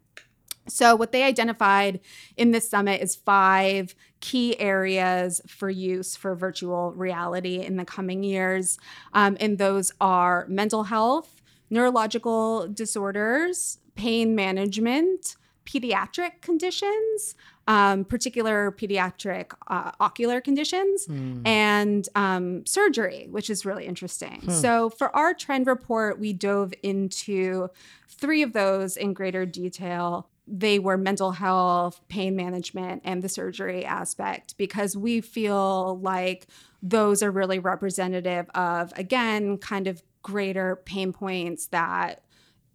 [0.67, 1.99] so, what they identified
[2.37, 8.23] in this summit is five key areas for use for virtual reality in the coming
[8.23, 8.79] years.
[9.13, 15.35] Um, and those are mental health, neurological disorders, pain management,
[15.65, 17.35] pediatric conditions,
[17.67, 21.07] um, particular pediatric uh, ocular conditions,
[21.45, 24.41] and um, surgery, which is really interesting.
[24.49, 27.69] So, for our trend report, we dove into
[28.07, 33.83] three of those in greater detail they were mental health, pain management, and the surgery
[33.85, 36.47] aspect because we feel like
[36.83, 42.23] those are really representative of, again, kind of greater pain points that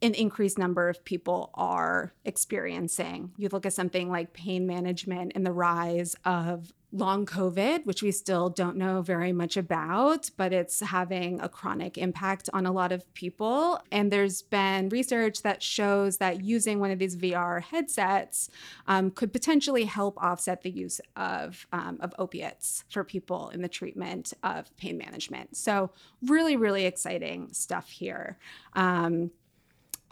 [0.02, 3.32] an increased number of people are experiencing.
[3.36, 8.10] You look at something like pain management and the rise of long COVID, which we
[8.10, 12.90] still don't know very much about, but it's having a chronic impact on a lot
[12.90, 13.80] of people.
[13.92, 18.50] And there's been research that shows that using one of these VR headsets
[18.88, 23.68] um, could potentially help offset the use of, um, of opiates for people in the
[23.68, 25.56] treatment of pain management.
[25.56, 25.90] So,
[26.22, 28.36] really, really exciting stuff here.
[28.74, 29.30] Um,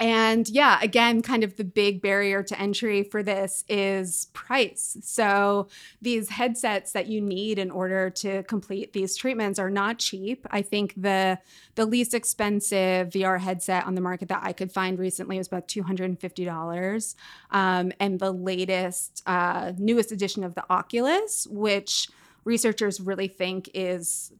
[0.00, 4.96] and yeah, again, kind of the big barrier to entry for this is price.
[5.02, 5.68] So
[6.00, 10.46] these headsets that you need in order to complete these treatments are not cheap.
[10.50, 11.38] I think the
[11.74, 15.66] the least expensive VR headset on the market that I could find recently was about
[15.66, 17.16] two hundred and fifty dollars,
[17.50, 22.08] um, and the latest, uh, newest edition of the Oculus, which
[22.44, 24.32] researchers really think is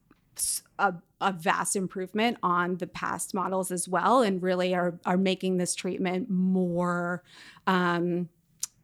[0.79, 5.57] a, a, vast improvement on the past models as well and really are, are making
[5.57, 7.23] this treatment more
[7.67, 8.29] um,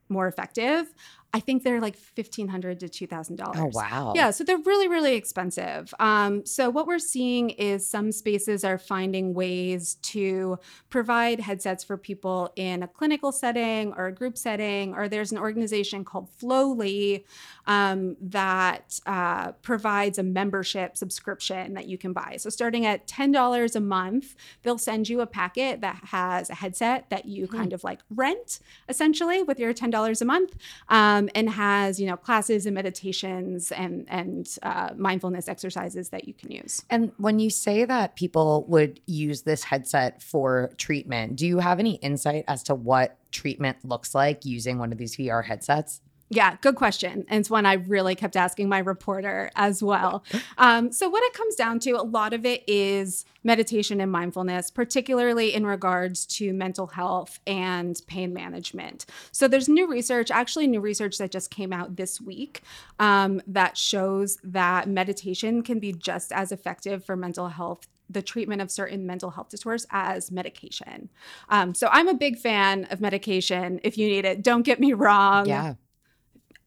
[0.09, 0.93] more effective
[1.35, 4.13] i think they're like 1500 to $2000 Oh, wow.
[4.17, 8.79] yeah so they're really really expensive um, so what we're seeing is some spaces are
[8.79, 10.59] finding ways to
[10.89, 15.39] provide headsets for people in a clinical setting or a group setting or there's an
[15.39, 17.27] organization called flowly
[17.67, 22.37] um, that uh, provides a membership subscription that you can buy.
[22.39, 27.09] So starting at $10 a month, they'll send you a packet that has a headset
[27.11, 30.57] that you kind of like rent essentially with your $10 a month
[30.89, 36.35] um, and has, you know, classes and meditations and, and uh, mindfulness exercises that you
[36.35, 36.85] can use.
[36.91, 41.79] And when you say that people would use this headset for treatment, do you have
[41.79, 46.01] any insight as to what treatment looks like using one of these VR headsets?
[46.35, 47.25] Yeah, good question.
[47.29, 50.25] And it's one I really kept asking my reporter as well.
[50.59, 54.71] Um, so, what it comes down to, a lot of it is meditation and mindfulness,
[54.71, 59.07] particularly in regards to mental health and pain management.
[59.31, 62.63] So, there's new research, actually, new research that just came out this week
[62.99, 68.61] um, that shows that meditation can be just as effective for mental health the treatment
[68.61, 71.09] of certain mental health disorders as medication.
[71.49, 74.43] Um, so I'm a big fan of medication if you need it.
[74.43, 75.75] Don't get me wrong Yeah.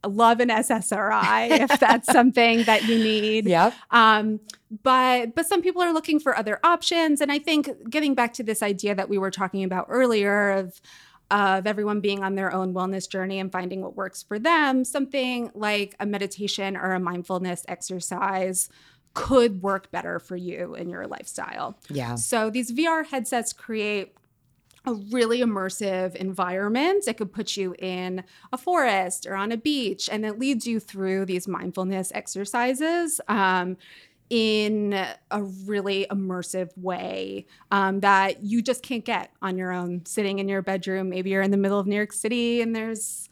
[0.08, 3.46] Love an SSRI if that's something that you need.
[3.46, 3.74] Yep.
[3.92, 4.40] Um,
[4.84, 8.44] but but some people are looking for other options, and I think getting back to
[8.44, 10.82] this idea that we were talking about earlier of
[11.30, 15.52] of everyone being on their own wellness journey and finding what works for them, something
[15.54, 18.70] like a meditation or a mindfulness exercise
[19.14, 21.78] could work better for you in your lifestyle.
[21.90, 22.16] Yeah.
[22.16, 24.16] So these VR headsets create
[24.88, 27.08] a really immersive environment.
[27.08, 30.80] It could put you in a forest or on a beach, and it leads you
[30.80, 33.22] through these mindfulness exercises.
[33.28, 33.78] Um,
[34.30, 34.92] in
[35.32, 40.50] a really immersive way um, that you just can't get on your own sitting in
[40.50, 41.08] your bedroom.
[41.08, 43.30] Maybe you're in the middle of New York City and there's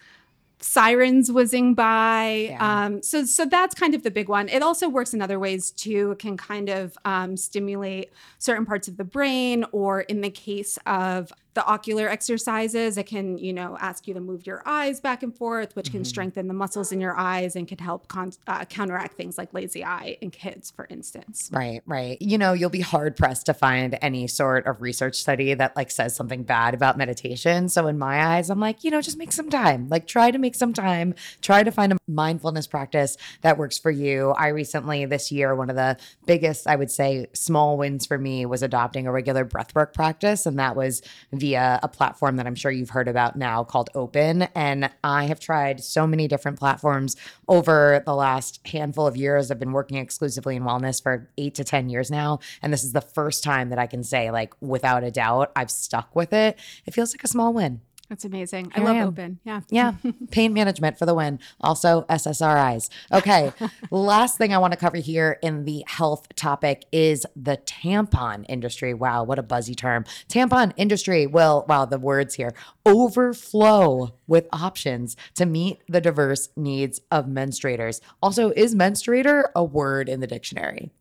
[0.60, 2.48] sirens whizzing by.
[2.50, 2.86] Yeah.
[2.86, 4.50] Um, so, so that's kind of the big one.
[4.50, 6.12] It also works in other ways too.
[6.12, 10.80] It can kind of um, stimulate certain parts of the brain, or in the case
[10.86, 15.24] of the ocular exercises, it can, you know, ask you to move your eyes back
[15.24, 16.06] and forth, which can Mhm.
[16.06, 19.84] strengthen the muscles in your eyes and can help con- uh, counteract things like lazy
[19.84, 21.50] eye in kids, for instance.
[21.52, 22.22] Right, right.
[22.22, 25.90] You know, you'll be hard pressed to find any sort of research study that like
[25.92, 27.70] says something bad about meditation.
[27.70, 29.88] So in my eyes, I'm like, you know, just make some time.
[29.90, 31.16] Like try to make some time.
[31.42, 34.32] Try to find a mindfulness practice that works for you.
[34.32, 38.46] I recently this year, one of the biggest, I would say, small wins for me
[38.46, 41.02] was adopting a regular breathwork practice, and that was
[41.46, 44.44] via a platform that I'm sure you've heard about now called Open.
[44.56, 47.16] And I have tried so many different platforms
[47.48, 49.52] over the last handful of years.
[49.52, 52.40] I've been working exclusively in wellness for eight to 10 years now.
[52.64, 55.70] And this is the first time that I can say, like, without a doubt, I've
[55.70, 56.58] stuck with it.
[56.88, 57.82] It feels like a small win.
[58.10, 58.72] That's amazing.
[58.76, 59.08] I Here I love am.
[59.08, 59.40] open.
[59.44, 59.62] Yeah.
[59.70, 59.94] Yeah.
[60.32, 61.40] Pain management for the win.
[61.60, 62.90] Also, SSRIs.
[63.12, 63.52] Okay.
[63.90, 68.94] Last thing I want to cover here in the health topic is the tampon industry.
[68.94, 69.24] Wow.
[69.24, 70.06] What a buzzy term.
[70.30, 72.54] Tampon industry will, wow, the words here
[72.86, 78.02] overflow with options to meet the diverse needs of menstruators.
[78.22, 80.92] Also, is menstruator a word in the dictionary?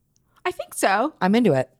[0.44, 1.14] I think so.
[1.20, 1.70] I'm into it.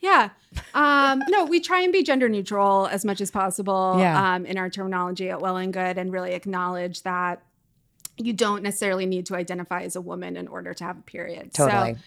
[0.00, 0.30] Yeah.
[0.74, 4.34] Um, no, we try and be gender neutral as much as possible Yeah.
[4.34, 7.42] um, in our terminology at Well and Good and really acknowledge that
[8.16, 11.52] you don't necessarily need to identify as a woman in order to have a period.
[11.52, 11.94] Totally.
[11.94, 12.00] So,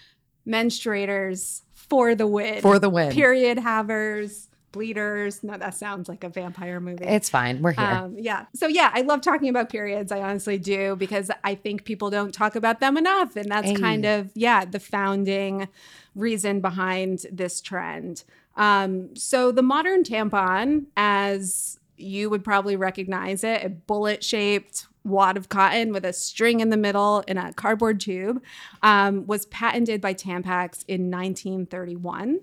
[0.47, 2.61] menstruators for the win.
[2.61, 3.11] For the win.
[3.11, 5.43] Period havers, bleeders.
[5.43, 7.05] No, that sounds like a vampire movie.
[7.05, 7.61] It's fine.
[7.61, 7.85] We're here.
[7.85, 8.45] Um, yeah.
[8.55, 10.11] So yeah, I love talking about periods.
[10.11, 13.75] I honestly do because I think people don't talk about them enough, and that's Hey.
[13.75, 15.67] kind of yeah the founding
[16.15, 18.23] reason behind this trend.
[18.57, 25.49] Um, so the modern tampon, as you would probably recognize it, a bullet-shaped wad of
[25.49, 28.41] cotton with a string in the middle in a cardboard tube,
[28.83, 32.39] um, was patented by Tampax in 1931.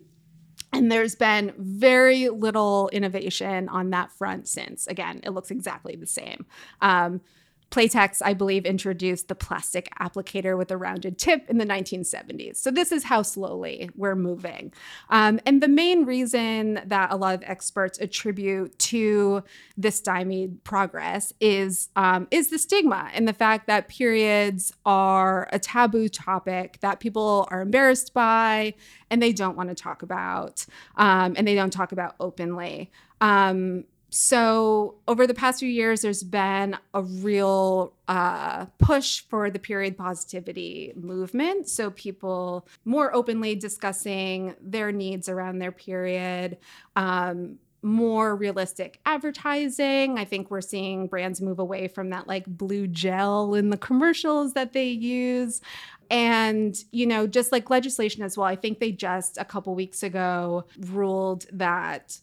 [0.72, 4.86] And there's been very little innovation on that front since.
[4.86, 6.44] Again, it looks exactly the same.
[6.82, 7.20] Um,
[7.70, 12.56] Playtex, I believe, introduced the plastic applicator with a rounded tip in the 1970s.
[12.56, 14.72] So this is how slowly we're moving.
[15.10, 19.42] Um, and the main reason that a lot of experts attribute to
[19.76, 25.58] this stymied progress is um, is the stigma and the fact that periods are a
[25.58, 28.74] taboo topic that people are embarrassed by
[29.10, 30.64] and they don't want to talk about
[30.96, 32.90] um, and they don't talk about openly.
[33.20, 39.58] Um, so over the past few years, there's been a real uh, push for the
[39.58, 41.68] period positivity movement.
[41.68, 46.56] So people more openly discussing their needs around their period.
[46.96, 50.18] Um, more realistic advertising.
[50.18, 54.54] I think we're seeing brands move away from that like blue gel in the commercials
[54.54, 55.60] that they use.
[56.10, 60.02] And, you know, just like legislation as well, I think they just a couple weeks
[60.02, 62.18] ago ruled that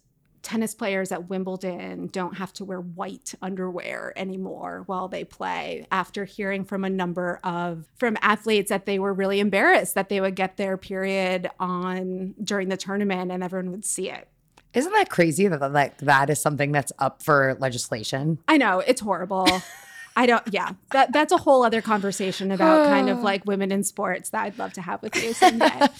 [0.45, 6.23] tennis players at Wimbledon don't have to wear white underwear anymore while they play after
[6.23, 10.35] hearing from a number of from athletes that they were really embarrassed that they would
[10.35, 14.27] get their period on during the tournament and everyone would see it.
[14.75, 18.37] Isn't that crazy that like that is something that's up for legislation?
[18.47, 19.47] I know it's horrible.
[20.17, 20.43] I don't.
[20.51, 24.43] Yeah, that that's a whole other conversation about kind of like women in sports that
[24.43, 25.87] I'd love to have with you someday.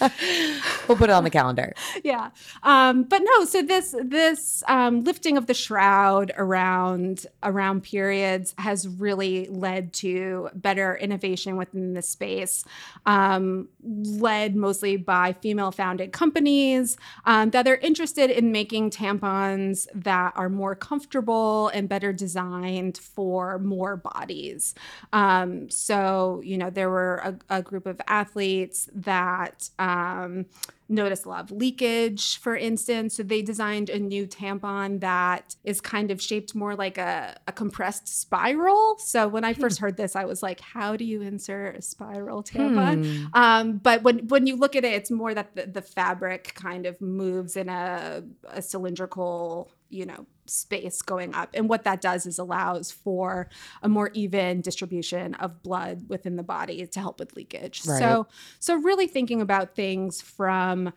[0.88, 1.74] we'll put it on the calendar.
[2.02, 2.30] yeah,
[2.62, 3.44] um, but no.
[3.44, 10.48] So this this um, lifting of the shroud around around periods has really led to
[10.54, 12.64] better innovation within the space,
[13.04, 16.96] um, led mostly by female founded companies
[17.26, 23.58] um, that are interested in making tampons that are more comfortable and better designed for
[23.58, 24.74] more bodies.
[25.12, 30.46] Um, so, you know, there were a, a group of athletes that um,
[30.88, 33.16] noticed a lot of leakage, for instance.
[33.16, 37.52] So they designed a new tampon that is kind of shaped more like a, a
[37.52, 38.96] compressed spiral.
[38.98, 39.60] So when I Hmm.
[39.62, 42.96] first heard this, I was like, how do you insert a spiral tampon?
[43.04, 43.26] Hmm.
[43.34, 46.86] Um, but when when you look at it, it's more that the, the fabric kind
[46.86, 51.50] of moves in a, a cylindrical, you know, space going up.
[51.54, 53.48] And what that does is allows for
[53.82, 57.82] a more even distribution of blood within the body to help with leakage.
[57.86, 57.98] Right.
[57.98, 58.26] So
[58.58, 60.92] so really thinking about things from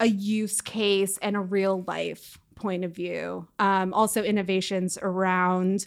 [0.00, 3.48] a use case and a real life point of view.
[3.58, 5.86] Um, also innovations around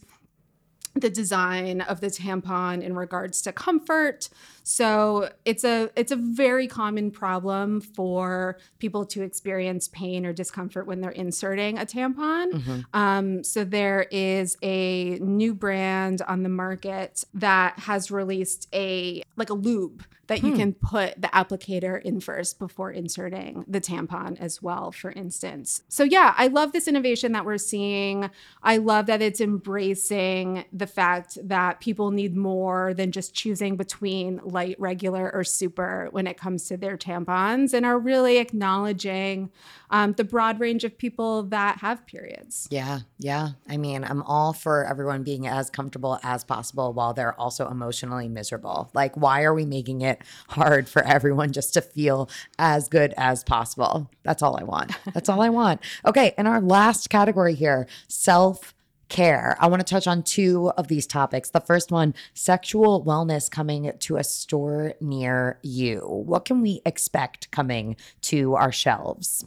[0.96, 4.30] the design of the tampon in regards to comfort.
[4.68, 10.88] So it's a it's a very common problem for people to experience pain or discomfort
[10.88, 12.52] when they're inserting a tampon.
[12.52, 12.86] Mhm.
[12.92, 19.52] Um, so there is a new brand on the market that has released a like
[19.52, 20.58] a lube that you Hmm.
[20.58, 25.84] can put the applicator in first before inserting the tampon as well, for instance.
[25.88, 28.32] So yeah, I love this innovation that we're seeing.
[28.64, 34.40] I love that it's embracing the fact that people need more than just choosing between
[34.56, 39.52] light, regular, or super when it comes to their tampons, and are really acknowledging
[39.92, 42.68] um, the broad range of people that have periods.
[42.72, 43.50] Yeah, yeah.
[43.70, 48.28] I mean, I'm all for everyone being as comfortable as possible while they're also emotionally
[48.28, 48.90] miserable.
[48.94, 53.44] Like, why are we making it hard for everyone just to feel as good as
[53.44, 54.10] possible?
[54.24, 54.92] That's all I want.
[55.14, 55.82] That's all I want.
[56.06, 58.76] Okay, in our last category here, self
[59.10, 59.56] care.
[59.60, 61.50] I want to touch on two of these topics.
[61.50, 66.00] The first one, sexual wellness coming to a store near you.
[66.00, 69.46] What can we expect coming to our shelves?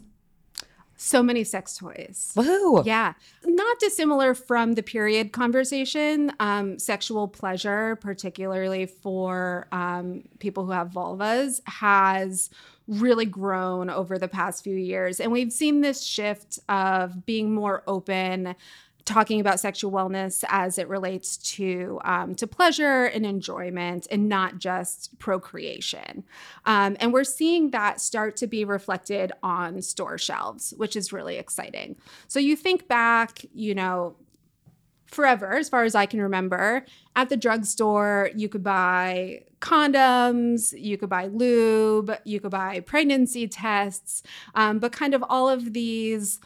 [1.01, 2.33] So many sex toys.
[2.35, 2.85] Woohoo!
[2.85, 3.13] Yeah,
[3.45, 6.33] not dissimilar from the period conversation.
[6.41, 12.49] Um, sexual pleasure, particularly for um, people who have vulvas, has
[12.89, 15.21] really grown over the past few years.
[15.21, 18.55] And we've seen this shift of being more open
[19.09, 24.59] talking about sexual wellness as it relates to um, to pleasure and enjoyment and not
[24.59, 26.23] just procreation.
[26.65, 31.37] Um, and we're seeing that start to be reflected on store shelves which is really
[31.37, 31.95] exciting.
[32.27, 34.15] So you think back you know
[35.07, 36.85] forever as far as i can remember
[37.15, 43.47] at the drugstore you could buy condoms you could buy lube you could buy pregnancy
[43.47, 44.21] tests
[44.53, 46.39] um, but kind of all of these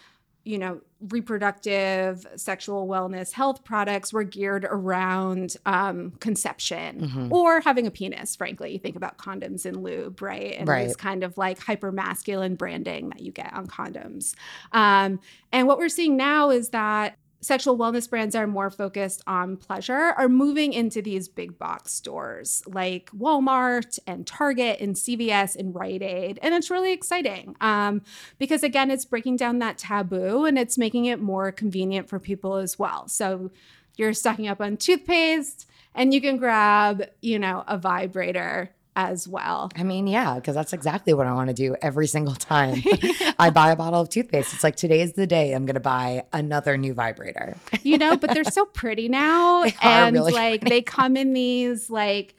[0.43, 7.31] you know, reproductive, sexual wellness, health products were geared around um, conception Mhm.
[7.31, 8.71] or having a penis, frankly.
[8.73, 10.55] You think about condoms and lube, right?
[10.57, 10.87] And Right.
[10.87, 14.33] this kind of like hyper masculine branding that you get on condoms.
[14.71, 15.19] Um,
[15.51, 20.13] and what we're seeing now is that sexual wellness brands are more focused on pleasure
[20.17, 26.01] are moving into these big box stores like Walmart and Target and CVS and Rite
[26.01, 26.39] Aid.
[26.41, 28.01] And it's really exciting um,
[28.39, 32.55] because, again, it's breaking down that taboo and it's making it more convenient for people
[32.55, 33.07] as well.
[33.07, 33.51] So
[33.97, 39.71] you're stocking up on toothpaste and you can grab, you know, a vibrator as well.
[39.75, 42.81] I mean, yeah, because that's exactly what I want to do every single time
[43.39, 44.53] I buy a bottle of toothpaste.
[44.53, 47.57] It's like today is the day I'm going to buy another new vibrator.
[47.83, 49.63] you know, but they're so pretty now.
[49.81, 52.35] And really like they come in these like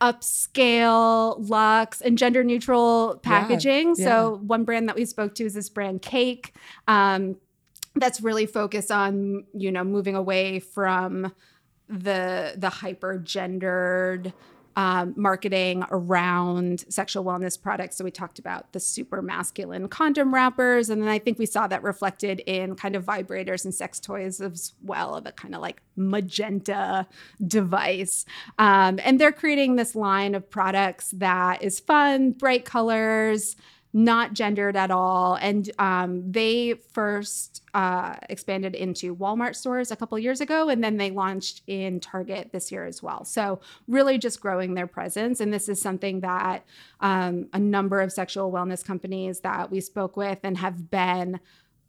[0.00, 3.94] upscale luxe and gender neutral packaging.
[3.94, 6.54] So one brand that we spoke to is this brand Cake.
[6.88, 7.36] Um,
[7.94, 11.32] that's really focused on, you know, moving away from
[11.88, 14.32] the the hyper gendered
[14.76, 17.96] um, marketing around sexual wellness products.
[17.96, 21.66] So we talked about the super masculine condom wrappers, and then I think we saw
[21.66, 25.60] that reflected in kind of vibrators and sex toys as well, of a kind of
[25.60, 27.06] like magenta
[27.46, 28.24] device.
[28.58, 33.56] Um, and they're creating this line of products that is fun, bright colors.
[33.94, 40.18] Not gendered at all, and um, they first uh, expanded into Walmart stores a couple
[40.18, 43.24] years ago, and then they launched in Target this year as well.
[43.24, 45.40] So really just growing their presence.
[45.40, 46.64] And this is something that
[47.00, 51.40] um, a number of sexual wellness companies that we spoke with and have been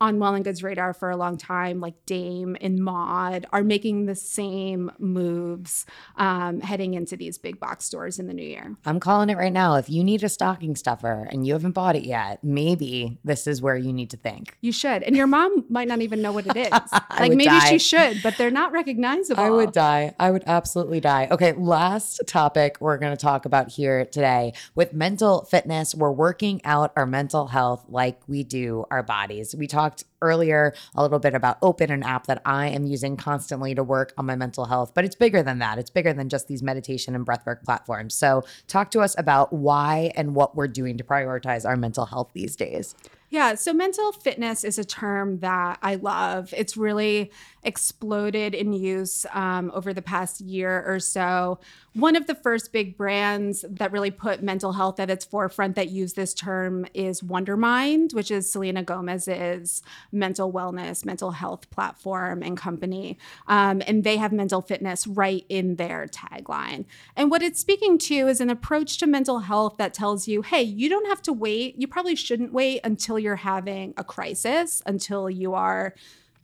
[0.02, 4.06] on Well and Good's radar for a long time, like Dame and Maude, are making
[4.06, 5.86] the same moves
[6.18, 8.76] um, heading into these big box stores in the new year.
[8.86, 9.76] I'm calling it right now.
[9.76, 13.62] If you need a stocking stuffer and you haven't bought it yet, maybe this is
[13.62, 14.58] where you need to think.
[14.62, 15.04] You should.
[15.04, 16.72] And your mom might not even know what it is.
[17.20, 17.70] Like maybe die.
[17.70, 19.42] she should, but they're not recognizable.
[19.42, 20.14] I would die.
[20.20, 21.28] I would absolutely die.
[21.30, 24.54] Okay, last topic we're going to talk about here today.
[24.74, 29.56] With mental fitness, we're working out our mental health like we do our bodies.
[29.56, 33.18] We talk talked earlier a little bit about Open, an app that I am using
[33.18, 35.78] constantly to work on my mental health, but it's bigger than that.
[35.78, 38.16] It's bigger than just these meditation and breathwork platforms.
[38.16, 42.32] So, talk to us about why and what we're doing to prioritize our mental health
[42.34, 42.96] these days.
[43.34, 46.54] Yeah, so mental fitness is a term that I love.
[46.56, 47.32] It's really
[47.64, 51.60] exploded in use um, over the past year or so.
[51.94, 55.90] One of the first big brands that really put mental health at its forefront that
[55.90, 59.82] used this term is Wondermind, which is Selena Gomez's
[60.14, 63.18] mental wellness, mental health platform and company.
[63.48, 66.86] Um, and they have mental fitness right in their tagline.
[67.16, 70.62] And what it's speaking to is an approach to mental health that tells you, hey,
[70.62, 71.76] you don't have to wait.
[71.78, 75.96] You probably shouldn't wait until you're having a crisis, until you are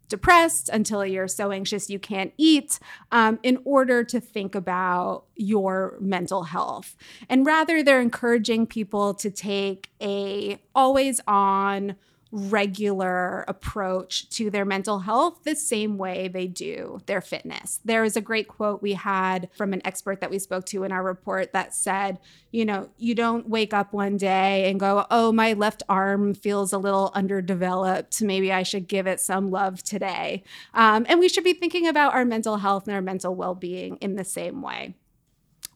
[0.09, 2.79] depressed, until you're so anxious you can't eat,
[3.11, 6.97] um, in order to think about your mental health.
[7.29, 11.95] And rather, they're encouraging people to take a always on,
[12.31, 17.79] regular approach to their mental health the same way they do their fitness.
[17.83, 20.91] There is a great quote we had from an expert that we spoke to in
[20.91, 22.19] our report that said,
[22.51, 26.71] you know, you don't wake up one day and go, oh, my left arm feels
[26.71, 28.21] a little underdeveloped.
[28.21, 30.43] Maybe I should give it some love today.
[30.73, 33.97] Um, and we should be thinking about our mental health and our mental well being
[33.97, 34.95] in the same way.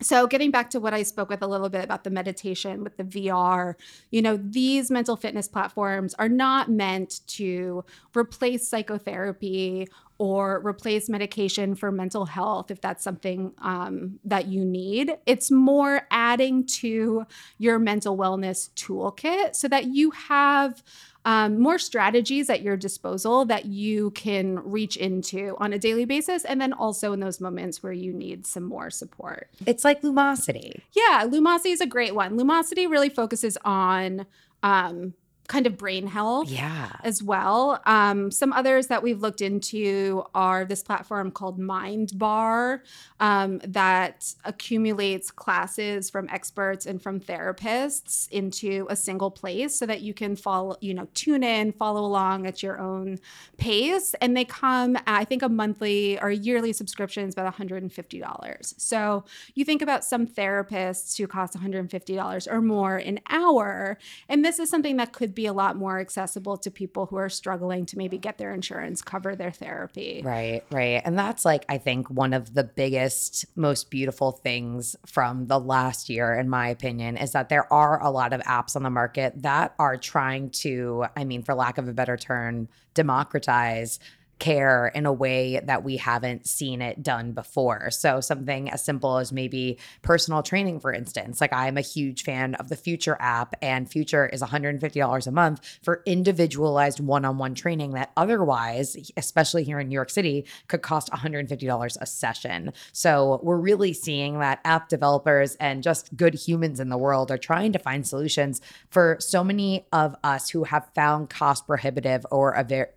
[0.03, 2.97] So, getting back to what I spoke with a little bit about the meditation with
[2.97, 3.75] the VR,
[4.11, 7.85] you know, these mental fitness platforms are not meant to
[8.15, 9.87] replace psychotherapy
[10.17, 15.17] or replace medication for mental health if that's something um, that you need.
[15.25, 17.25] It's more adding to
[17.57, 20.83] your mental wellness toolkit so that you have
[21.25, 26.43] um, more strategies at your disposal that you can reach into on a daily basis.
[26.43, 29.49] And then also in those moments where you need some more support.
[29.65, 30.81] It's like Lumosity.
[30.91, 32.37] Yeah, Lumosity is a great one.
[32.37, 34.25] Lumosity really focuses on
[34.63, 35.13] um,
[35.53, 36.89] kind of brain health yeah.
[37.03, 37.79] as well.
[37.85, 42.79] Um, some others that we've looked into are this platform called Mindbar
[43.19, 50.01] um, that accumulates classes from experts and from therapists into a single place so that
[50.01, 53.19] you can follow, you know, tune in, follow along at your own
[53.57, 54.15] pace.
[54.21, 58.81] And they come, at, I think, a monthly or a yearly subscription is about $150.
[58.81, 59.23] So
[59.53, 63.99] you think about some therapists who cost $150 or more an hour.
[64.27, 67.29] And this is something that could be a lot more accessible to people who are
[67.29, 70.21] struggling to maybe get their insurance cover their therapy.
[70.23, 71.01] Right, right.
[71.03, 76.09] And that's like, I think, one of the biggest, most beautiful things from the last
[76.09, 79.41] year, in my opinion, is that there are a lot of apps on the market
[79.41, 83.99] that are trying to, I mean, for lack of a better term, democratize
[84.39, 87.91] care in a way that we haven't seen it done before.
[87.91, 91.39] So, something as simple as maybe personal training, for instance.
[91.39, 95.79] Like, I'm a huge fan of the Future app, and Future is $150 a month
[95.81, 100.81] for individualized one on one training that otherwise, especially here in New York City, could
[100.81, 102.73] cost $150 a session.
[102.91, 107.37] So, we're really seeing that app developers and just good humans in the world are
[107.37, 112.51] trying to find solutions for so many of us who have found cost prohibitive or
[112.51, 112.87] a very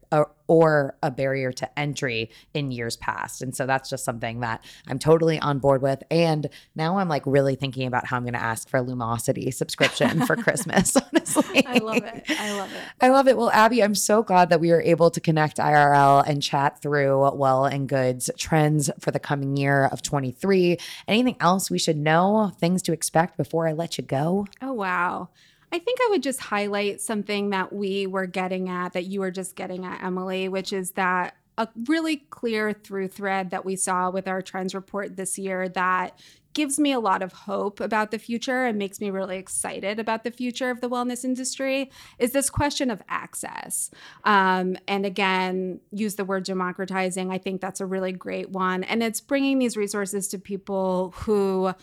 [0.48, 3.42] or a barrier to entry in years past.
[3.42, 6.02] And so that's just something that I'm totally on board with.
[6.10, 9.52] And now I'm like really thinking about how I'm going to ask for a Lumosity
[9.52, 11.66] subscription for Christmas, honestly.
[11.66, 12.24] I love it.
[12.28, 12.82] I love it.
[13.00, 13.36] I love it.
[13.36, 17.30] Well, Abby, I'm so glad that we were able to connect IRL and chat through
[17.36, 20.78] well and goods trends for the coming year of 23.
[21.08, 24.46] Anything else we should know, things to expect before I let you go?
[24.62, 25.30] Oh, wow.
[25.76, 29.30] I think I would just highlight something that we were getting at, that you were
[29.30, 34.08] just getting at, Emily, which is that a really clear through thread that we saw
[34.08, 36.18] with our trends report this year that
[36.54, 40.24] gives me a lot of hope about the future and makes me really excited about
[40.24, 43.90] the future of the wellness industry is this question of access.
[44.24, 47.30] Um, and again, use the word democratizing.
[47.30, 48.82] I think that's a really great one.
[48.84, 51.74] And it's bringing these resources to people who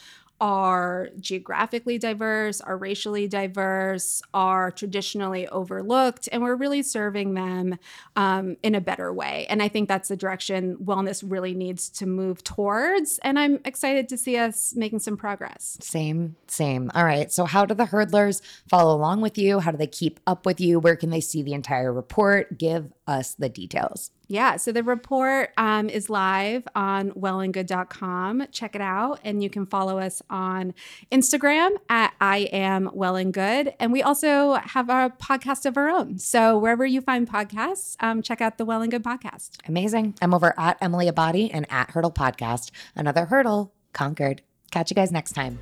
[0.43, 7.79] are geographically diverse, are racially diverse, are traditionally overlooked, and we're really serving them
[8.17, 9.47] um, in a better way.
[9.49, 13.19] And I think that's the direction wellness really needs to move towards.
[13.19, 15.77] And I'm excited to see us making some progress.
[15.79, 16.91] Same, same.
[16.93, 17.31] All right.
[17.31, 19.59] So, how do the hurdlers follow along with you?
[19.59, 20.77] How do they keep up with you?
[20.77, 22.57] Where can they see the entire report?
[22.57, 24.11] Give us the details.
[24.27, 28.47] Yeah, so the report um, is live on wellandgood.com.
[28.51, 29.19] Check it out.
[29.23, 30.73] And you can follow us on
[31.11, 33.73] Instagram at I am well and good.
[33.79, 36.17] And we also have a podcast of our own.
[36.19, 39.57] So wherever you find podcasts, um, check out the Well and Good podcast.
[39.67, 40.15] Amazing.
[40.21, 42.71] I'm over at Emily Abbate and at Hurdle Podcast.
[42.95, 44.41] Another hurdle conquered.
[44.71, 45.59] Catch you guys next time.